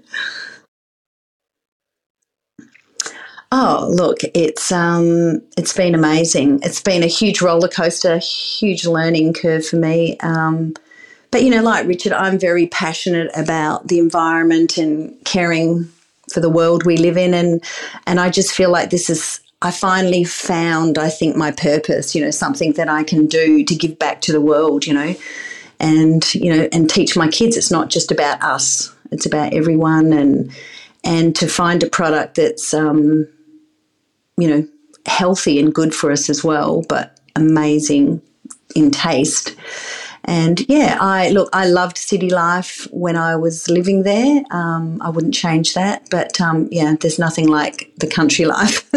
Oh, 3.52 3.88
look, 3.92 4.18
it's 4.32 4.70
um, 4.70 5.42
it's 5.56 5.72
been 5.72 5.94
amazing. 5.94 6.60
It's 6.62 6.80
been 6.80 7.02
a 7.02 7.08
huge 7.08 7.42
roller 7.42 7.66
coaster, 7.66 8.18
huge 8.18 8.86
learning 8.86 9.32
curve 9.32 9.66
for 9.66 9.76
me. 9.76 10.16
Um, 10.20 10.74
but 11.32 11.42
you 11.42 11.50
know, 11.50 11.62
like 11.62 11.86
Richard, 11.88 12.12
I'm 12.12 12.38
very 12.38 12.68
passionate 12.68 13.30
about 13.34 13.88
the 13.88 13.98
environment 13.98 14.78
and 14.78 15.16
caring 15.24 15.88
for 16.32 16.38
the 16.38 16.48
world 16.48 16.84
we 16.84 16.96
live 16.96 17.16
in, 17.16 17.34
and 17.34 17.64
and 18.06 18.20
I 18.20 18.30
just 18.30 18.52
feel 18.54 18.70
like 18.70 18.90
this 18.90 19.10
is. 19.10 19.40
I 19.62 19.70
finally 19.70 20.24
found, 20.24 20.96
I 20.96 21.10
think, 21.10 21.36
my 21.36 21.50
purpose. 21.50 22.14
You 22.14 22.24
know, 22.24 22.30
something 22.30 22.74
that 22.74 22.88
I 22.88 23.02
can 23.02 23.26
do 23.26 23.64
to 23.64 23.74
give 23.74 23.98
back 23.98 24.20
to 24.22 24.32
the 24.32 24.40
world. 24.40 24.86
You 24.86 24.94
know, 24.94 25.14
and 25.80 26.34
you 26.34 26.54
know, 26.54 26.68
and 26.70 26.88
teach 26.88 27.16
my 27.16 27.26
kids. 27.26 27.56
It's 27.56 27.70
not 27.72 27.90
just 27.90 28.12
about 28.12 28.40
us; 28.44 28.94
it's 29.10 29.26
about 29.26 29.54
everyone, 29.54 30.12
and 30.12 30.52
and 31.02 31.34
to 31.34 31.48
find 31.48 31.82
a 31.82 31.88
product 31.88 32.36
that's 32.36 32.72
um, 32.72 33.26
you 34.40 34.48
know, 34.48 34.66
healthy 35.06 35.58
and 35.58 35.74
good 35.74 35.94
for 35.94 36.10
us 36.10 36.28
as 36.30 36.44
well, 36.44 36.82
but 36.88 37.18
amazing 37.36 38.20
in 38.74 38.90
taste. 38.90 39.54
And 40.24 40.68
yeah, 40.68 40.98
I 41.00 41.30
look, 41.30 41.48
I 41.52 41.66
loved 41.66 41.96
city 41.96 42.30
life 42.30 42.86
when 42.90 43.16
I 43.16 43.36
was 43.36 43.68
living 43.68 44.02
there. 44.02 44.42
Um, 44.50 45.00
I 45.00 45.08
wouldn't 45.08 45.34
change 45.34 45.74
that, 45.74 46.08
but 46.10 46.40
um, 46.40 46.68
yeah, 46.70 46.94
there's 47.00 47.18
nothing 47.18 47.48
like 47.48 47.90
the 47.98 48.06
country 48.06 48.44
life. 48.56 48.88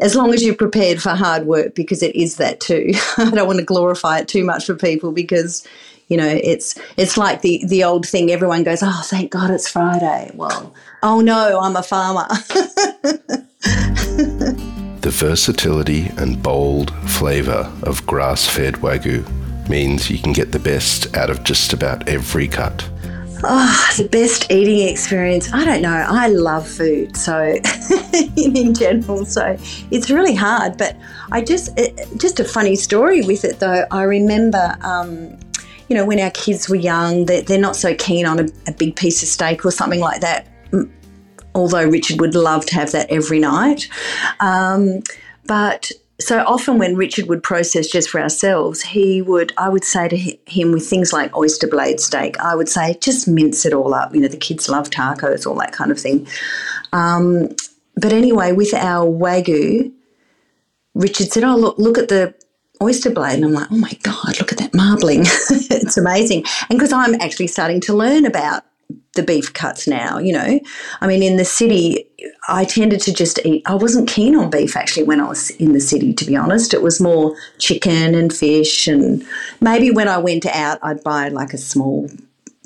as 0.00 0.14
long 0.14 0.32
as 0.32 0.42
you're 0.42 0.54
prepared 0.54 1.02
for 1.02 1.10
hard 1.10 1.46
work, 1.46 1.74
because 1.74 2.02
it 2.02 2.14
is 2.14 2.36
that 2.36 2.60
too. 2.60 2.92
I 3.16 3.30
don't 3.30 3.46
want 3.46 3.58
to 3.58 3.64
glorify 3.64 4.20
it 4.20 4.28
too 4.28 4.44
much 4.44 4.66
for 4.66 4.74
people 4.74 5.12
because 5.12 5.66
you 6.08 6.16
know 6.16 6.28
it's 6.28 6.78
it's 6.96 7.16
like 7.16 7.42
the 7.42 7.64
the 7.66 7.82
old 7.82 8.06
thing. 8.06 8.30
Everyone 8.30 8.62
goes, 8.62 8.82
"Oh, 8.82 9.02
thank 9.04 9.32
God 9.32 9.50
it's 9.50 9.68
Friday." 9.68 10.30
Well, 10.34 10.72
oh 11.02 11.20
no, 11.20 11.60
I'm 11.60 11.76
a 11.76 11.82
farmer. 11.82 12.28
versatility 15.12 16.10
and 16.16 16.42
bold 16.42 16.92
flavour 17.08 17.70
of 17.82 18.04
grass 18.06 18.46
fed 18.46 18.74
Wagyu 18.76 19.22
means 19.68 20.10
you 20.10 20.18
can 20.18 20.32
get 20.32 20.52
the 20.52 20.58
best 20.58 21.14
out 21.16 21.30
of 21.30 21.44
just 21.44 21.72
about 21.72 22.08
every 22.08 22.48
cut. 22.48 22.88
Oh, 23.44 23.90
the 23.96 24.08
best 24.08 24.50
eating 24.50 24.88
experience. 24.88 25.52
I 25.52 25.64
don't 25.64 25.82
know. 25.82 26.06
I 26.08 26.28
love 26.28 26.66
food, 26.68 27.16
so 27.16 27.56
in 28.36 28.72
general, 28.72 29.24
so 29.24 29.56
it's 29.90 30.10
really 30.10 30.34
hard. 30.34 30.78
But 30.78 30.96
I 31.30 31.42
just, 31.42 31.78
it, 31.78 32.08
just 32.18 32.40
a 32.40 32.44
funny 32.44 32.76
story 32.76 33.22
with 33.22 33.44
it 33.44 33.58
though. 33.58 33.84
I 33.90 34.02
remember, 34.04 34.76
um, 34.82 35.38
you 35.88 35.96
know, 35.96 36.06
when 36.06 36.20
our 36.20 36.30
kids 36.30 36.68
were 36.68 36.76
young, 36.76 37.26
they're, 37.26 37.42
they're 37.42 37.58
not 37.60 37.76
so 37.76 37.94
keen 37.96 38.26
on 38.26 38.40
a, 38.40 38.48
a 38.68 38.72
big 38.72 38.96
piece 38.96 39.22
of 39.22 39.28
steak 39.28 39.64
or 39.64 39.72
something 39.72 40.00
like 40.00 40.20
that 40.20 40.46
although 41.54 41.84
Richard 41.84 42.20
would 42.20 42.34
love 42.34 42.66
to 42.66 42.74
have 42.74 42.92
that 42.92 43.10
every 43.10 43.38
night. 43.38 43.88
Um, 44.40 45.02
but 45.46 45.92
so 46.20 46.44
often 46.44 46.78
when 46.78 46.96
Richard 46.96 47.28
would 47.28 47.42
process 47.42 47.88
just 47.88 48.08
for 48.08 48.20
ourselves, 48.20 48.80
he 48.80 49.22
would, 49.22 49.52
I 49.58 49.68
would 49.68 49.84
say 49.84 50.08
to 50.08 50.16
him 50.16 50.72
with 50.72 50.86
things 50.86 51.12
like 51.12 51.36
oyster 51.36 51.66
blade 51.66 52.00
steak, 52.00 52.38
I 52.38 52.54
would 52.54 52.68
say, 52.68 52.96
just 53.00 53.26
mince 53.26 53.66
it 53.66 53.72
all 53.72 53.92
up. 53.94 54.14
You 54.14 54.20
know, 54.20 54.28
the 54.28 54.36
kids 54.36 54.68
love 54.68 54.90
tacos, 54.90 55.46
all 55.46 55.56
that 55.56 55.72
kind 55.72 55.90
of 55.90 55.98
thing. 55.98 56.26
Um, 56.92 57.48
but 57.96 58.12
anyway, 58.12 58.52
with 58.52 58.72
our 58.74 59.06
Wagyu, 59.06 59.92
Richard 60.94 61.32
said, 61.32 61.44
Oh, 61.44 61.56
look, 61.56 61.78
look 61.78 61.98
at 61.98 62.08
the 62.08 62.34
oyster 62.80 63.10
blade. 63.10 63.36
And 63.36 63.44
I'm 63.44 63.52
like, 63.52 63.70
Oh 63.70 63.76
my 63.76 63.92
God, 64.02 64.38
look 64.38 64.52
at 64.52 64.58
that 64.58 64.74
marbling. 64.74 65.20
it's 65.26 65.96
amazing. 65.96 66.44
And 66.68 66.78
because 66.78 66.92
I'm 66.92 67.14
actually 67.16 67.48
starting 67.48 67.80
to 67.82 67.94
learn 67.94 68.24
about 68.26 68.64
the 69.14 69.22
beef 69.22 69.52
cuts 69.52 69.86
now, 69.86 70.18
you 70.18 70.32
know. 70.32 70.60
I 71.00 71.06
mean, 71.06 71.22
in 71.22 71.36
the 71.36 71.44
city, 71.44 72.06
I 72.48 72.64
tended 72.64 73.00
to 73.02 73.12
just 73.12 73.38
eat, 73.44 73.62
I 73.66 73.74
wasn't 73.74 74.08
keen 74.08 74.34
on 74.34 74.50
beef 74.50 74.76
actually 74.76 75.04
when 75.04 75.20
I 75.20 75.28
was 75.28 75.50
in 75.50 75.72
the 75.72 75.80
city, 75.80 76.14
to 76.14 76.24
be 76.24 76.36
honest. 76.36 76.72
It 76.72 76.82
was 76.82 77.00
more 77.00 77.36
chicken 77.58 78.14
and 78.14 78.32
fish. 78.32 78.88
And 78.88 79.24
maybe 79.60 79.90
when 79.90 80.08
I 80.08 80.18
went 80.18 80.46
out, 80.46 80.78
I'd 80.82 81.04
buy 81.04 81.28
like 81.28 81.52
a 81.52 81.58
small 81.58 82.08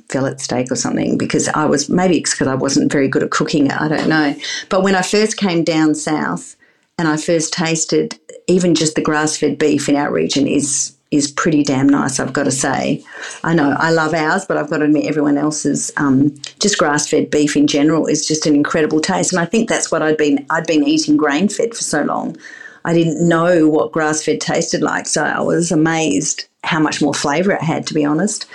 fillet 0.09 0.37
steak 0.37 0.70
or 0.70 0.76
something 0.76 1.18
because 1.18 1.48
I 1.48 1.64
was, 1.64 1.88
maybe 1.88 2.18
it's 2.18 2.31
because 2.31 2.46
I 2.46 2.55
wasn't 2.55 2.92
very 2.92 3.09
good 3.09 3.24
at 3.24 3.31
cooking 3.31 3.66
it, 3.66 3.81
I 3.81 3.88
don't 3.88 4.09
know. 4.09 4.37
But 4.68 4.83
when 4.83 4.94
I 4.94 5.02
first 5.02 5.37
came 5.37 5.64
down 5.64 5.96
south 5.96 6.55
and 6.96 7.09
I 7.09 7.16
first 7.16 7.52
tasted 7.52 8.18
even 8.46 8.76
just 8.76 8.94
the 8.94 9.02
grass 9.02 9.37
fed 9.37 9.59
beef 9.59 9.88
in 9.88 9.96
our 9.96 10.12
region 10.12 10.46
is 10.46 10.95
is 11.10 11.30
pretty 11.30 11.62
damn 11.62 11.88
nice, 11.88 12.18
I've 12.18 12.32
got 12.32 12.44
to 12.44 12.50
say. 12.50 13.04
I 13.44 13.54
know 13.54 13.76
I 13.78 13.90
love 13.90 14.12
ours, 14.12 14.44
but 14.44 14.56
I've 14.56 14.68
got 14.68 14.78
to 14.78 14.84
admit 14.84 15.06
everyone 15.06 15.38
else's 15.38 15.92
um, 15.96 16.34
just 16.60 16.78
grass 16.78 17.08
fed 17.08 17.30
beef 17.30 17.56
in 17.56 17.66
general 17.66 18.06
is 18.06 18.26
just 18.26 18.46
an 18.46 18.54
incredible 18.54 19.00
taste, 19.00 19.32
and 19.32 19.40
I 19.40 19.46
think 19.46 19.68
that's 19.68 19.90
what 19.90 20.02
I'd 20.02 20.16
been 20.16 20.44
I'd 20.50 20.66
been 20.66 20.84
eating 20.84 21.16
grain 21.16 21.48
fed 21.48 21.74
for 21.74 21.84
so 21.84 22.02
long. 22.02 22.36
I 22.84 22.92
didn't 22.92 23.28
know 23.28 23.68
what 23.68 23.92
grass 23.92 24.24
fed 24.24 24.40
tasted 24.40 24.82
like, 24.82 25.06
so 25.06 25.24
I 25.24 25.40
was 25.40 25.72
amazed 25.72 26.46
how 26.62 26.80
much 26.80 27.00
more 27.02 27.14
flavour 27.14 27.52
it 27.52 27.62
had, 27.62 27.86
to 27.88 27.94
be 27.94 28.04
honest. 28.04 28.46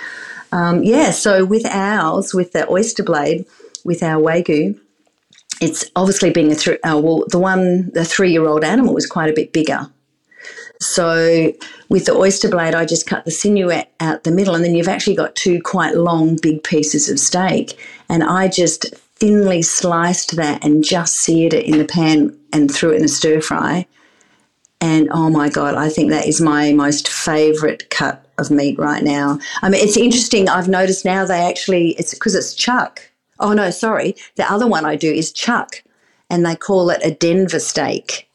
Um, 0.52 0.82
yeah, 0.82 1.10
so 1.10 1.44
with 1.44 1.64
ours, 1.66 2.34
with 2.34 2.52
the 2.52 2.70
oyster 2.70 3.02
blade, 3.02 3.46
with 3.84 4.02
our 4.02 4.20
wagyu, 4.20 4.78
it's 5.60 5.84
obviously 5.96 6.30
being 6.30 6.52
a 6.52 6.88
uh, 6.88 6.98
well, 6.98 7.24
the 7.28 7.38
one 7.38 7.90
the 7.92 8.04
three 8.04 8.32
year 8.32 8.46
old 8.46 8.64
animal 8.64 8.94
was 8.94 9.06
quite 9.06 9.30
a 9.30 9.34
bit 9.34 9.52
bigger. 9.52 9.88
So 10.82 11.52
with 11.88 12.06
the 12.06 12.12
oyster 12.12 12.48
blade, 12.48 12.74
I 12.74 12.84
just 12.84 13.06
cut 13.06 13.24
the 13.24 13.30
sinew 13.30 13.70
out 14.00 14.24
the 14.24 14.32
middle, 14.32 14.54
and 14.54 14.64
then 14.64 14.74
you've 14.74 14.88
actually 14.88 15.16
got 15.16 15.36
two 15.36 15.62
quite 15.62 15.94
long, 15.96 16.36
big 16.42 16.64
pieces 16.64 17.08
of 17.08 17.20
steak, 17.20 17.78
and 18.08 18.24
I 18.24 18.48
just 18.48 18.92
thinly 19.14 19.62
sliced 19.62 20.34
that 20.34 20.64
and 20.64 20.82
just 20.82 21.14
seared 21.14 21.54
it 21.54 21.66
in 21.66 21.78
the 21.78 21.84
pan 21.84 22.36
and 22.52 22.72
threw 22.72 22.90
it 22.90 22.96
in 22.96 23.04
a 23.04 23.08
stir 23.08 23.40
fry. 23.40 23.86
And 24.80 25.08
oh 25.12 25.30
my 25.30 25.48
God, 25.48 25.76
I 25.76 25.88
think 25.88 26.10
that 26.10 26.26
is 26.26 26.40
my 26.40 26.72
most 26.72 27.06
favorite 27.06 27.88
cut 27.90 28.26
of 28.38 28.50
meat 28.50 28.76
right 28.80 29.04
now. 29.04 29.38
I 29.62 29.70
mean, 29.70 29.80
it's 29.80 29.96
interesting. 29.96 30.48
I've 30.48 30.66
noticed 30.66 31.04
now 31.04 31.24
they 31.24 31.48
actually, 31.48 31.90
it's 31.90 32.12
because 32.12 32.34
it's 32.34 32.54
chuck. 32.54 33.08
Oh 33.38 33.52
no, 33.52 33.70
sorry. 33.70 34.16
The 34.34 34.50
other 34.50 34.66
one 34.66 34.84
I 34.84 34.96
do 34.96 35.12
is 35.12 35.30
chuck, 35.30 35.84
and 36.28 36.44
they 36.44 36.56
call 36.56 36.90
it 36.90 37.00
a 37.04 37.12
Denver 37.12 37.60
steak. 37.60 38.28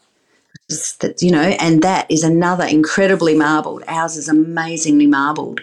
That 1.00 1.22
you 1.22 1.32
know, 1.32 1.56
and 1.60 1.82
that 1.82 2.12
is 2.12 2.24
another 2.24 2.66
incredibly 2.66 3.36
marbled. 3.36 3.84
Ours 3.88 4.18
is 4.18 4.28
amazingly 4.28 5.08
marbled 5.08 5.62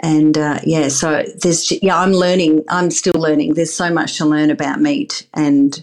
and 0.00 0.38
uh, 0.38 0.60
yeah, 0.62 0.88
so 0.88 1.24
there's 1.42 1.72
yeah, 1.82 1.98
I'm 1.98 2.12
learning. 2.12 2.64
I'm 2.68 2.90
still 2.90 3.20
learning. 3.20 3.54
There's 3.54 3.72
so 3.72 3.92
much 3.92 4.16
to 4.18 4.26
learn 4.26 4.50
about 4.50 4.80
meat 4.80 5.26
and 5.34 5.82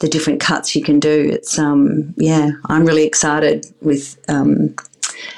the 0.00 0.08
different 0.08 0.40
cuts 0.40 0.76
you 0.76 0.82
can 0.82 1.00
do. 1.00 1.30
It's 1.32 1.58
um 1.58 2.14
yeah, 2.16 2.50
I'm 2.66 2.84
really 2.84 3.06
excited 3.06 3.66
with 3.80 4.18
um, 4.28 4.74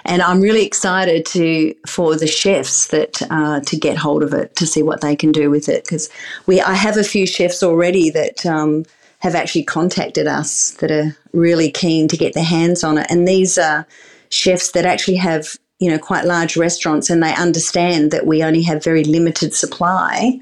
and 0.05 0.23
I'm 0.23 0.41
really 0.41 0.67
excited 0.67 1.25
to 1.27 1.73
for 1.87 2.17
the 2.17 2.27
chefs 2.27 2.89
that 2.89 3.23
uh, 3.31 3.61
to 3.61 3.77
get 3.77 3.97
hold 3.97 4.25
of 4.25 4.35
it 4.35 4.57
to 4.57 4.67
see 4.67 4.83
what 4.83 5.03
they 5.03 5.15
can 5.15 5.31
do 5.31 5.49
with 5.49 5.69
it 5.69 5.85
because 5.85 6.11
we 6.47 6.61
I 6.61 6.75
have 6.75 6.97
a 6.97 7.05
few 7.05 7.27
chefs 7.27 7.63
already 7.63 8.11
that. 8.11 8.45
Um, 8.45 8.85
have 9.21 9.35
actually 9.35 9.65
contacted 9.65 10.27
us 10.27 10.73
that 10.73 10.91
are 10.91 11.17
really 11.33 11.71
keen 11.71 12.09
to 12.09 12.17
get 12.17 12.35
their 12.35 12.45
hands 12.45 12.83
on 12.83 12.99
it. 12.99 13.07
And 13.11 13.29
these 13.29 13.59
are 13.59 13.87
chefs 14.31 14.73
that 14.73 14.87
actually 14.87 15.17
have 15.17 15.57
you 15.81 15.91
know 15.91 15.99
quite 15.99 16.25
large 16.25 16.57
restaurants 16.57 17.11
and 17.11 17.23
they 17.23 17.35
understand 17.35 18.11
that 18.13 18.27
we 18.27 18.45
only 18.45 18.63
have 18.63 18.85
very 18.85 19.03
limited 19.03 19.53
supply 19.55 20.39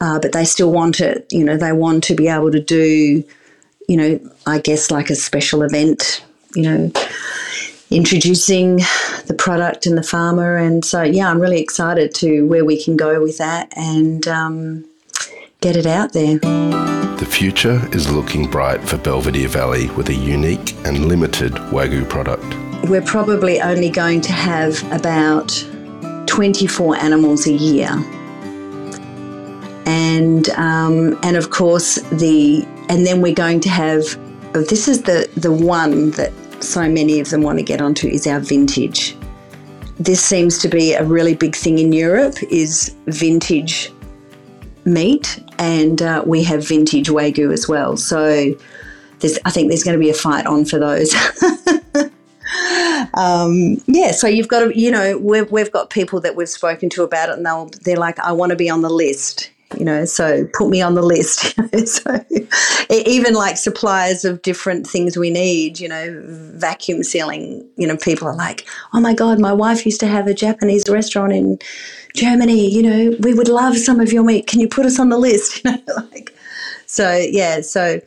uh, 0.00 0.18
but 0.18 0.32
they 0.32 0.44
still 0.44 0.72
want 0.72 1.00
it 1.00 1.26
you 1.30 1.44
know 1.44 1.56
they 1.56 1.72
want 1.72 2.02
to 2.02 2.14
be 2.14 2.26
able 2.26 2.50
to 2.50 2.60
do 2.60 3.22
you 3.88 3.96
know 3.96 4.18
i 4.46 4.58
guess 4.58 4.90
like 4.90 5.10
a 5.10 5.14
special 5.14 5.62
event 5.62 6.24
you 6.54 6.62
know 6.62 6.90
introducing 7.90 8.76
the 9.26 9.34
product 9.36 9.86
and 9.86 9.96
the 9.96 10.02
farmer 10.02 10.56
and 10.56 10.84
so 10.84 11.02
yeah 11.02 11.30
i'm 11.30 11.40
really 11.40 11.60
excited 11.60 12.12
to 12.14 12.46
where 12.46 12.64
we 12.64 12.82
can 12.82 12.96
go 12.96 13.22
with 13.22 13.38
that 13.38 13.72
and 13.76 14.26
um, 14.26 14.84
get 15.60 15.76
it 15.76 15.86
out 15.86 16.12
there 16.12 16.38
the 16.38 17.28
future 17.28 17.80
is 17.92 18.10
looking 18.10 18.50
bright 18.50 18.82
for 18.82 18.96
belvedere 18.98 19.48
valley 19.48 19.90
with 19.90 20.08
a 20.08 20.14
unique 20.14 20.74
and 20.86 21.06
limited 21.06 21.52
wagyu 21.72 22.08
product 22.08 22.56
we're 22.88 23.02
probably 23.02 23.60
only 23.60 23.90
going 23.90 24.20
to 24.22 24.32
have 24.32 24.90
about 24.90 25.48
24 26.26 26.96
animals 26.96 27.46
a 27.46 27.52
year. 27.52 27.90
And 29.86 30.48
um, 30.50 31.18
and 31.22 31.36
of 31.36 31.50
course 31.50 31.96
the 32.10 32.64
and 32.88 33.06
then 33.06 33.20
we're 33.20 33.34
going 33.34 33.60
to 33.60 33.68
have 33.68 34.16
oh, 34.54 34.62
this 34.62 34.88
is 34.88 35.02
the 35.02 35.28
the 35.36 35.52
one 35.52 36.12
that 36.12 36.32
so 36.62 36.88
many 36.88 37.20
of 37.20 37.30
them 37.30 37.42
want 37.42 37.58
to 37.58 37.64
get 37.64 37.82
onto 37.82 38.06
is 38.06 38.26
our 38.26 38.40
vintage. 38.40 39.16
This 39.98 40.24
seems 40.24 40.58
to 40.58 40.68
be 40.68 40.94
a 40.94 41.04
really 41.04 41.34
big 41.34 41.54
thing 41.54 41.78
in 41.78 41.92
Europe 41.92 42.36
is 42.50 42.94
vintage 43.06 43.92
meat, 44.84 45.42
and 45.60 46.00
uh, 46.00 46.24
we 46.26 46.42
have 46.42 46.66
vintage 46.66 47.08
wagyu 47.08 47.52
as 47.52 47.68
well. 47.68 47.98
So 47.98 48.56
I 49.44 49.50
think 49.50 49.68
there's 49.68 49.84
going 49.84 49.96
to 49.96 50.02
be 50.02 50.08
a 50.08 50.14
fight 50.14 50.46
on 50.46 50.64
for 50.64 50.78
those. 50.78 51.14
um, 53.14 53.76
yeah, 53.86 54.12
so 54.12 54.26
you've 54.26 54.48
got 54.48 54.60
to, 54.60 54.78
you 54.78 54.90
know, 54.90 55.18
we've, 55.18 55.52
we've 55.52 55.70
got 55.70 55.90
people 55.90 56.18
that 56.22 56.34
we've 56.34 56.48
spoken 56.48 56.88
to 56.90 57.02
about 57.02 57.28
it 57.28 57.36
and 57.36 57.44
they'll, 57.44 57.66
they're 57.82 57.98
like, 57.98 58.18
I 58.18 58.32
want 58.32 58.50
to 58.50 58.56
be 58.56 58.70
on 58.70 58.80
the 58.80 58.88
list, 58.88 59.50
you 59.78 59.84
know, 59.84 60.04
so 60.04 60.46
put 60.52 60.68
me 60.68 60.82
on 60.82 60.94
the 60.94 61.02
list. 61.02 61.54
so 61.86 62.24
even 62.90 63.34
like 63.34 63.56
suppliers 63.56 64.24
of 64.24 64.42
different 64.42 64.86
things 64.86 65.16
we 65.16 65.30
need, 65.30 65.78
you 65.78 65.88
know, 65.88 66.20
vacuum 66.54 67.02
sealing, 67.02 67.68
you 67.76 67.86
know, 67.86 67.96
people 67.96 68.26
are 68.26 68.34
like, 68.34 68.66
oh 68.92 69.00
my 69.00 69.14
God, 69.14 69.38
my 69.38 69.52
wife 69.52 69.86
used 69.86 70.00
to 70.00 70.06
have 70.06 70.26
a 70.26 70.34
Japanese 70.34 70.88
restaurant 70.88 71.32
in 71.32 71.58
Germany, 72.14 72.68
you 72.68 72.82
know, 72.82 73.16
we 73.20 73.34
would 73.34 73.48
love 73.48 73.76
some 73.76 74.00
of 74.00 74.12
your 74.12 74.24
meat. 74.24 74.46
Can 74.46 74.60
you 74.60 74.68
put 74.68 74.86
us 74.86 74.98
on 74.98 75.08
the 75.08 75.18
list? 75.18 75.62
You 75.70 75.72
know, 75.72 75.94
like, 76.10 76.34
so 76.86 77.16
yeah, 77.16 77.60
so 77.60 78.00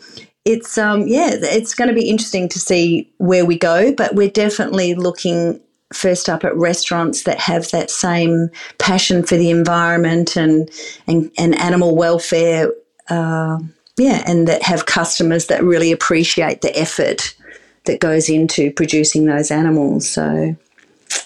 it's 0.45 0.77
um 0.77 1.07
yeah, 1.07 1.29
it's 1.31 1.73
going 1.73 1.87
to 1.87 1.93
be 1.93 2.09
interesting 2.09 2.49
to 2.49 2.59
see 2.59 3.09
where 3.17 3.45
we 3.45 3.57
go, 3.57 3.93
but 3.93 4.15
we're 4.15 4.29
definitely 4.29 4.95
looking 4.95 5.61
first 5.93 6.29
up 6.29 6.43
at 6.43 6.55
restaurants 6.55 7.23
that 7.23 7.39
have 7.39 7.69
that 7.71 7.89
same 7.89 8.49
passion 8.77 9.23
for 9.23 9.35
the 9.35 9.49
environment 9.49 10.35
and 10.35 10.69
and, 11.07 11.31
and 11.37 11.55
animal 11.59 11.95
welfare. 11.95 12.71
Uh, 13.09 13.59
yeah, 13.97 14.23
and 14.25 14.47
that 14.47 14.63
have 14.63 14.85
customers 14.85 15.47
that 15.47 15.63
really 15.63 15.91
appreciate 15.91 16.61
the 16.61 16.77
effort 16.77 17.35
that 17.85 17.99
goes 17.99 18.29
into 18.29 18.71
producing 18.71 19.25
those 19.25 19.51
animals. 19.51 20.07
So, 20.07 20.55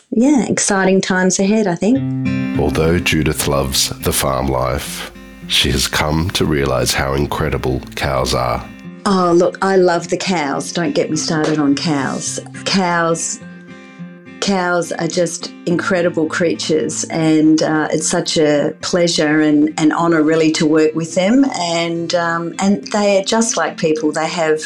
yeah, 0.10 0.45
exciting 0.47 1.01
times 1.01 1.39
ahead, 1.39 1.67
I 1.67 1.75
think. 1.75 2.60
Although 2.60 2.99
Judith 2.99 3.47
loves 3.47 3.89
the 3.99 4.12
farm 4.12 4.47
life, 4.47 5.12
she 5.47 5.71
has 5.71 5.88
come 5.88 6.30
to 6.32 6.45
realize 6.45 6.93
how 6.93 7.13
incredible 7.13 7.80
cows 7.95 8.34
are. 8.34 8.67
Oh, 9.06 9.32
look, 9.32 9.58
I 9.62 9.77
love 9.77 10.10
the 10.10 10.17
cows. 10.17 10.73
Don't 10.73 10.93
get 10.93 11.10
me 11.10 11.15
started 11.15 11.60
on 11.60 11.75
cows. 11.75 12.41
Cows. 12.65 13.39
Cows 14.41 14.91
are 14.91 15.08
just 15.08 15.52
incredible 15.65 16.28
creatures, 16.28 17.04
and 17.06 17.62
uh, 17.62 17.88
it's 17.91 18.08
such 18.08 18.38
a 18.38 18.76
pleasure 18.82 19.41
and 19.41 19.78
an 19.80 19.91
honour, 19.91 20.23
really, 20.23 20.52
to 20.54 20.65
work 20.65 20.93
with 20.95 21.15
them. 21.15 21.45
And 21.56 22.13
um, 22.15 22.54
and 22.60 22.84
they 22.91 23.19
are 23.19 23.23
just 23.23 23.58
like 23.58 23.78
people. 23.78 24.12
They 24.12 24.28
have 24.28 24.62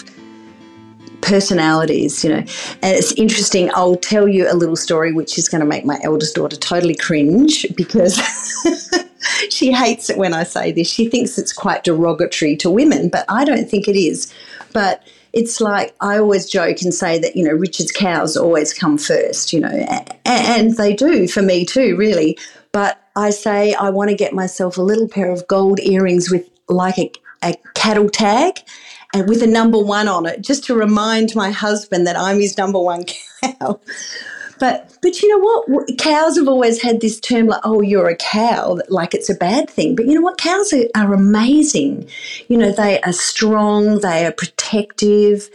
personalities, 1.21 2.23
you 2.23 2.29
know. 2.29 2.43
And 2.81 2.95
it's 2.95 3.11
interesting. 3.13 3.71
I'll 3.73 3.95
tell 3.95 4.27
you 4.27 4.51
a 4.51 4.55
little 4.55 4.75
story, 4.75 5.13
which 5.13 5.37
is 5.37 5.47
going 5.47 5.61
to 5.61 5.67
make 5.67 5.85
my 5.85 5.99
eldest 6.03 6.35
daughter 6.35 6.57
totally 6.57 6.95
cringe 6.95 7.65
because 7.75 8.19
she 9.49 9.71
hates 9.71 10.09
it 10.09 10.17
when 10.17 10.33
I 10.33 10.43
say 10.43 10.71
this. 10.71 10.89
She 10.89 11.07
thinks 11.07 11.37
it's 11.37 11.53
quite 11.53 11.83
derogatory 11.83 12.55
to 12.57 12.69
women, 12.69 13.09
but 13.09 13.25
I 13.29 13.45
don't 13.45 13.69
think 13.69 13.87
it 13.87 13.95
is. 13.95 14.33
But 14.73 15.03
it's 15.33 15.61
like 15.61 15.95
I 16.01 16.17
always 16.17 16.49
joke 16.49 16.81
and 16.81 16.93
say 16.93 17.19
that, 17.19 17.35
you 17.35 17.43
know, 17.43 17.53
Richard's 17.53 17.91
cows 17.91 18.35
always 18.35 18.73
come 18.73 18.97
first, 18.97 19.53
you 19.53 19.59
know, 19.59 19.85
and 20.25 20.75
they 20.75 20.93
do 20.93 21.27
for 21.27 21.41
me 21.41 21.65
too, 21.65 21.95
really. 21.95 22.37
But 22.71 23.01
I 23.15 23.29
say 23.29 23.73
I 23.73 23.89
want 23.89 24.09
to 24.09 24.15
get 24.15 24.33
myself 24.33 24.77
a 24.77 24.81
little 24.81 25.07
pair 25.07 25.31
of 25.31 25.47
gold 25.47 25.79
earrings 25.79 26.29
with 26.29 26.49
like 26.67 26.97
a, 26.97 27.11
a 27.43 27.55
cattle 27.75 28.09
tag 28.09 28.59
and 29.13 29.27
with 29.27 29.41
a 29.43 29.47
number 29.47 29.77
one 29.77 30.07
on 30.07 30.25
it, 30.25 30.41
just 30.41 30.63
to 30.65 30.75
remind 30.75 31.35
my 31.35 31.51
husband 31.51 32.07
that 32.07 32.17
I'm 32.17 32.39
his 32.39 32.57
number 32.57 32.79
one 32.79 33.05
cow. 33.43 33.79
But 34.61 34.95
but 35.01 35.23
you 35.23 35.27
know 35.27 35.63
what? 35.67 35.97
Cows 35.97 36.37
have 36.37 36.47
always 36.47 36.79
had 36.79 37.01
this 37.01 37.19
term 37.19 37.47
like, 37.47 37.61
oh, 37.63 37.81
you're 37.81 38.09
a 38.09 38.15
cow, 38.15 38.77
like 38.89 39.15
it's 39.15 39.27
a 39.27 39.33
bad 39.33 39.67
thing. 39.67 39.95
But 39.95 40.05
you 40.05 40.13
know 40.13 40.21
what? 40.21 40.37
Cows 40.37 40.71
are, 40.71 40.85
are 40.95 41.15
amazing. 41.15 42.07
You 42.47 42.57
know, 42.57 42.71
they 42.71 43.01
are 43.01 43.11
strong, 43.11 44.01
they 44.01 44.23
are 44.23 44.31
protective, 44.31 45.49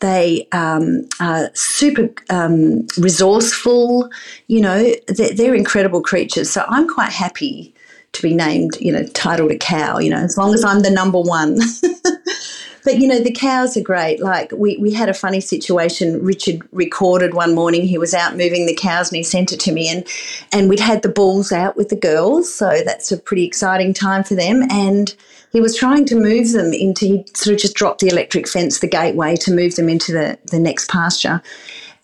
they 0.00 0.48
um, 0.52 1.06
are 1.20 1.50
super 1.52 2.08
um, 2.30 2.86
resourceful. 2.96 4.08
You 4.46 4.62
know, 4.62 4.94
they're, 5.06 5.34
they're 5.34 5.54
incredible 5.54 6.00
creatures. 6.00 6.48
So 6.48 6.64
I'm 6.66 6.88
quite 6.88 7.12
happy 7.12 7.74
to 8.12 8.22
be 8.22 8.34
named, 8.34 8.78
you 8.80 8.90
know, 8.90 9.04
titled 9.08 9.50
a 9.50 9.58
cow, 9.58 9.98
you 9.98 10.08
know, 10.08 10.16
as 10.16 10.38
long 10.38 10.54
as 10.54 10.64
I'm 10.64 10.80
the 10.80 10.90
number 10.90 11.20
one. 11.20 11.58
But 12.86 12.98
you 12.98 13.08
know, 13.08 13.18
the 13.18 13.32
cows 13.32 13.76
are 13.76 13.82
great. 13.82 14.20
Like 14.20 14.52
we, 14.52 14.76
we 14.76 14.92
had 14.92 15.08
a 15.08 15.14
funny 15.14 15.40
situation. 15.40 16.22
Richard 16.22 16.62
recorded 16.70 17.34
one 17.34 17.52
morning. 17.52 17.82
He 17.82 17.98
was 17.98 18.14
out 18.14 18.36
moving 18.36 18.64
the 18.64 18.76
cows 18.76 19.08
and 19.08 19.16
he 19.16 19.24
sent 19.24 19.50
it 19.50 19.58
to 19.60 19.72
me, 19.72 19.88
and 19.88 20.06
and 20.52 20.68
we'd 20.68 20.78
had 20.78 21.02
the 21.02 21.08
bulls 21.08 21.50
out 21.50 21.76
with 21.76 21.88
the 21.88 21.96
girls, 21.96 22.54
so 22.54 22.82
that's 22.84 23.10
a 23.10 23.18
pretty 23.18 23.44
exciting 23.44 23.92
time 23.92 24.22
for 24.22 24.36
them. 24.36 24.62
And 24.70 25.16
he 25.50 25.60
was 25.60 25.76
trying 25.76 26.04
to 26.06 26.14
move 26.14 26.52
them 26.52 26.72
into. 26.72 27.06
He 27.06 27.26
sort 27.34 27.54
of 27.54 27.60
just 27.60 27.74
dropped 27.74 28.02
the 28.02 28.08
electric 28.08 28.46
fence, 28.46 28.78
the 28.78 28.86
gateway, 28.86 29.34
to 29.34 29.52
move 29.52 29.74
them 29.74 29.88
into 29.88 30.12
the 30.12 30.38
the 30.52 30.60
next 30.60 30.88
pasture, 30.88 31.42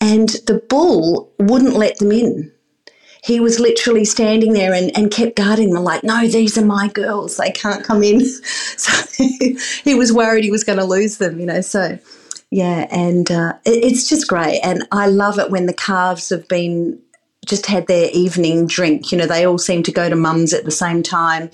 and 0.01 0.29
the 0.47 0.61
bull 0.69 1.31
wouldn't 1.39 1.77
let 1.77 1.97
them 1.99 2.11
in 2.11 2.51
he 3.23 3.39
was 3.39 3.59
literally 3.59 4.03
standing 4.03 4.51
there 4.51 4.73
and, 4.73 4.95
and 4.97 5.09
kept 5.09 5.37
guarding 5.37 5.73
them 5.73 5.83
like, 5.83 6.03
no, 6.03 6.27
these 6.27 6.57
are 6.57 6.65
my 6.65 6.89
girls. 6.89 7.37
They 7.37 7.51
can't 7.51 7.83
come 7.83 8.03
in. 8.03 8.21
So 8.75 8.91
he 9.83 9.95
was 9.95 10.11
worried 10.11 10.43
he 10.43 10.51
was 10.51 10.63
going 10.63 10.79
to 10.79 10.83
lose 10.83 11.17
them, 11.17 11.39
you 11.39 11.45
know. 11.45 11.61
So, 11.61 11.97
yeah, 12.49 12.87
and 12.91 13.31
uh, 13.31 13.53
it, 13.65 13.83
it's 13.83 14.09
just 14.09 14.27
great. 14.27 14.59
And 14.61 14.85
I 14.91 15.07
love 15.07 15.39
it 15.39 15.51
when 15.51 15.67
the 15.67 15.73
calves 15.73 16.29
have 16.29 16.47
been 16.47 16.99
just 17.45 17.67
had 17.67 17.87
their 17.87 18.09
evening 18.11 18.67
drink. 18.67 19.11
You 19.11 19.19
know, 19.19 19.25
they 19.25 19.45
all 19.45 19.57
seem 19.57 19.83
to 19.83 19.91
go 19.91 20.09
to 20.09 20.15
mum's 20.15 20.53
at 20.53 20.65
the 20.65 20.71
same 20.71 21.03
time 21.03 21.49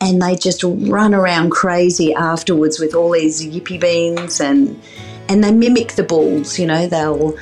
and 0.00 0.20
they 0.20 0.34
just 0.34 0.64
run 0.64 1.14
around 1.14 1.50
crazy 1.50 2.14
afterwards 2.14 2.80
with 2.80 2.94
all 2.94 3.12
these 3.12 3.44
yippy 3.44 3.80
beans 3.80 4.40
and 4.40 4.80
and 5.28 5.44
they 5.44 5.52
mimic 5.52 5.92
the 5.92 6.02
bulls, 6.02 6.58
you 6.58 6.66
know, 6.66 6.86
they'll 6.86 7.36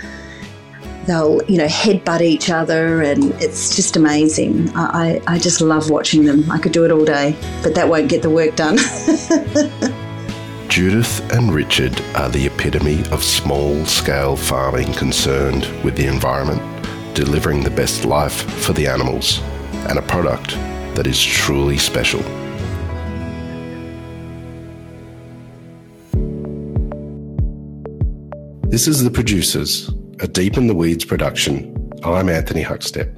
they'll, 1.06 1.42
you 1.44 1.58
know, 1.58 1.66
headbutt 1.66 2.20
each 2.20 2.50
other 2.50 3.02
and 3.02 3.32
it's 3.42 3.76
just 3.76 3.96
amazing. 3.96 4.70
I, 4.76 5.20
I, 5.26 5.34
I 5.34 5.38
just 5.38 5.60
love 5.60 5.90
watching 5.90 6.24
them. 6.24 6.50
I 6.50 6.58
could 6.58 6.72
do 6.72 6.84
it 6.84 6.90
all 6.90 7.04
day, 7.04 7.36
but 7.62 7.74
that 7.74 7.88
won't 7.88 8.08
get 8.08 8.22
the 8.22 8.30
work 8.30 8.56
done. 8.56 8.76
Judith 10.68 11.32
and 11.32 11.52
Richard 11.52 12.00
are 12.14 12.28
the 12.28 12.46
epitome 12.46 13.04
of 13.10 13.24
small 13.24 13.84
scale 13.86 14.36
farming 14.36 14.92
concerned 14.92 15.66
with 15.82 15.96
the 15.96 16.06
environment, 16.06 16.62
delivering 17.14 17.64
the 17.64 17.70
best 17.70 18.04
life 18.04 18.48
for 18.64 18.72
the 18.72 18.86
animals, 18.86 19.40
and 19.88 19.98
a 19.98 20.02
product 20.02 20.50
that 20.94 21.08
is 21.08 21.20
truly 21.20 21.76
special. 21.76 22.20
This 28.70 28.86
is 28.86 29.02
The 29.02 29.10
Producers, 29.10 29.90
a 30.20 30.28
Deep 30.28 30.59
in 30.59 30.66
the 30.66 30.74
Weeds 30.74 31.06
production. 31.06 31.74
I'm 32.04 32.28
Anthony 32.28 32.62
Huckstep. 32.62 33.16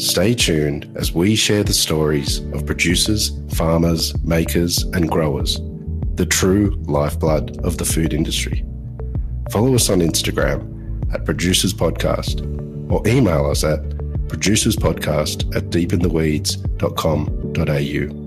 Stay 0.00 0.34
tuned 0.34 0.92
as 0.96 1.12
we 1.12 1.36
share 1.36 1.62
the 1.62 1.72
stories 1.72 2.40
of 2.52 2.66
producers, 2.66 3.30
farmers, 3.52 4.20
makers, 4.24 4.82
and 4.94 5.08
growers 5.08 5.60
the 6.14 6.26
true 6.26 6.74
lifeblood 6.86 7.64
of 7.64 7.78
the 7.78 7.84
food 7.84 8.14
industry. 8.14 8.64
Follow 9.50 9.74
us 9.74 9.90
on 9.90 9.98
Instagram 10.00 11.12
at 11.12 11.24
Producers 11.24 11.74
Podcast 11.74 12.40
or 12.90 13.02
email 13.06 13.50
us 13.50 13.64
at 13.64 13.80
producerspodcast 14.28 15.56
at 15.56 15.70
deepintheweeds.com.au. 15.70 18.23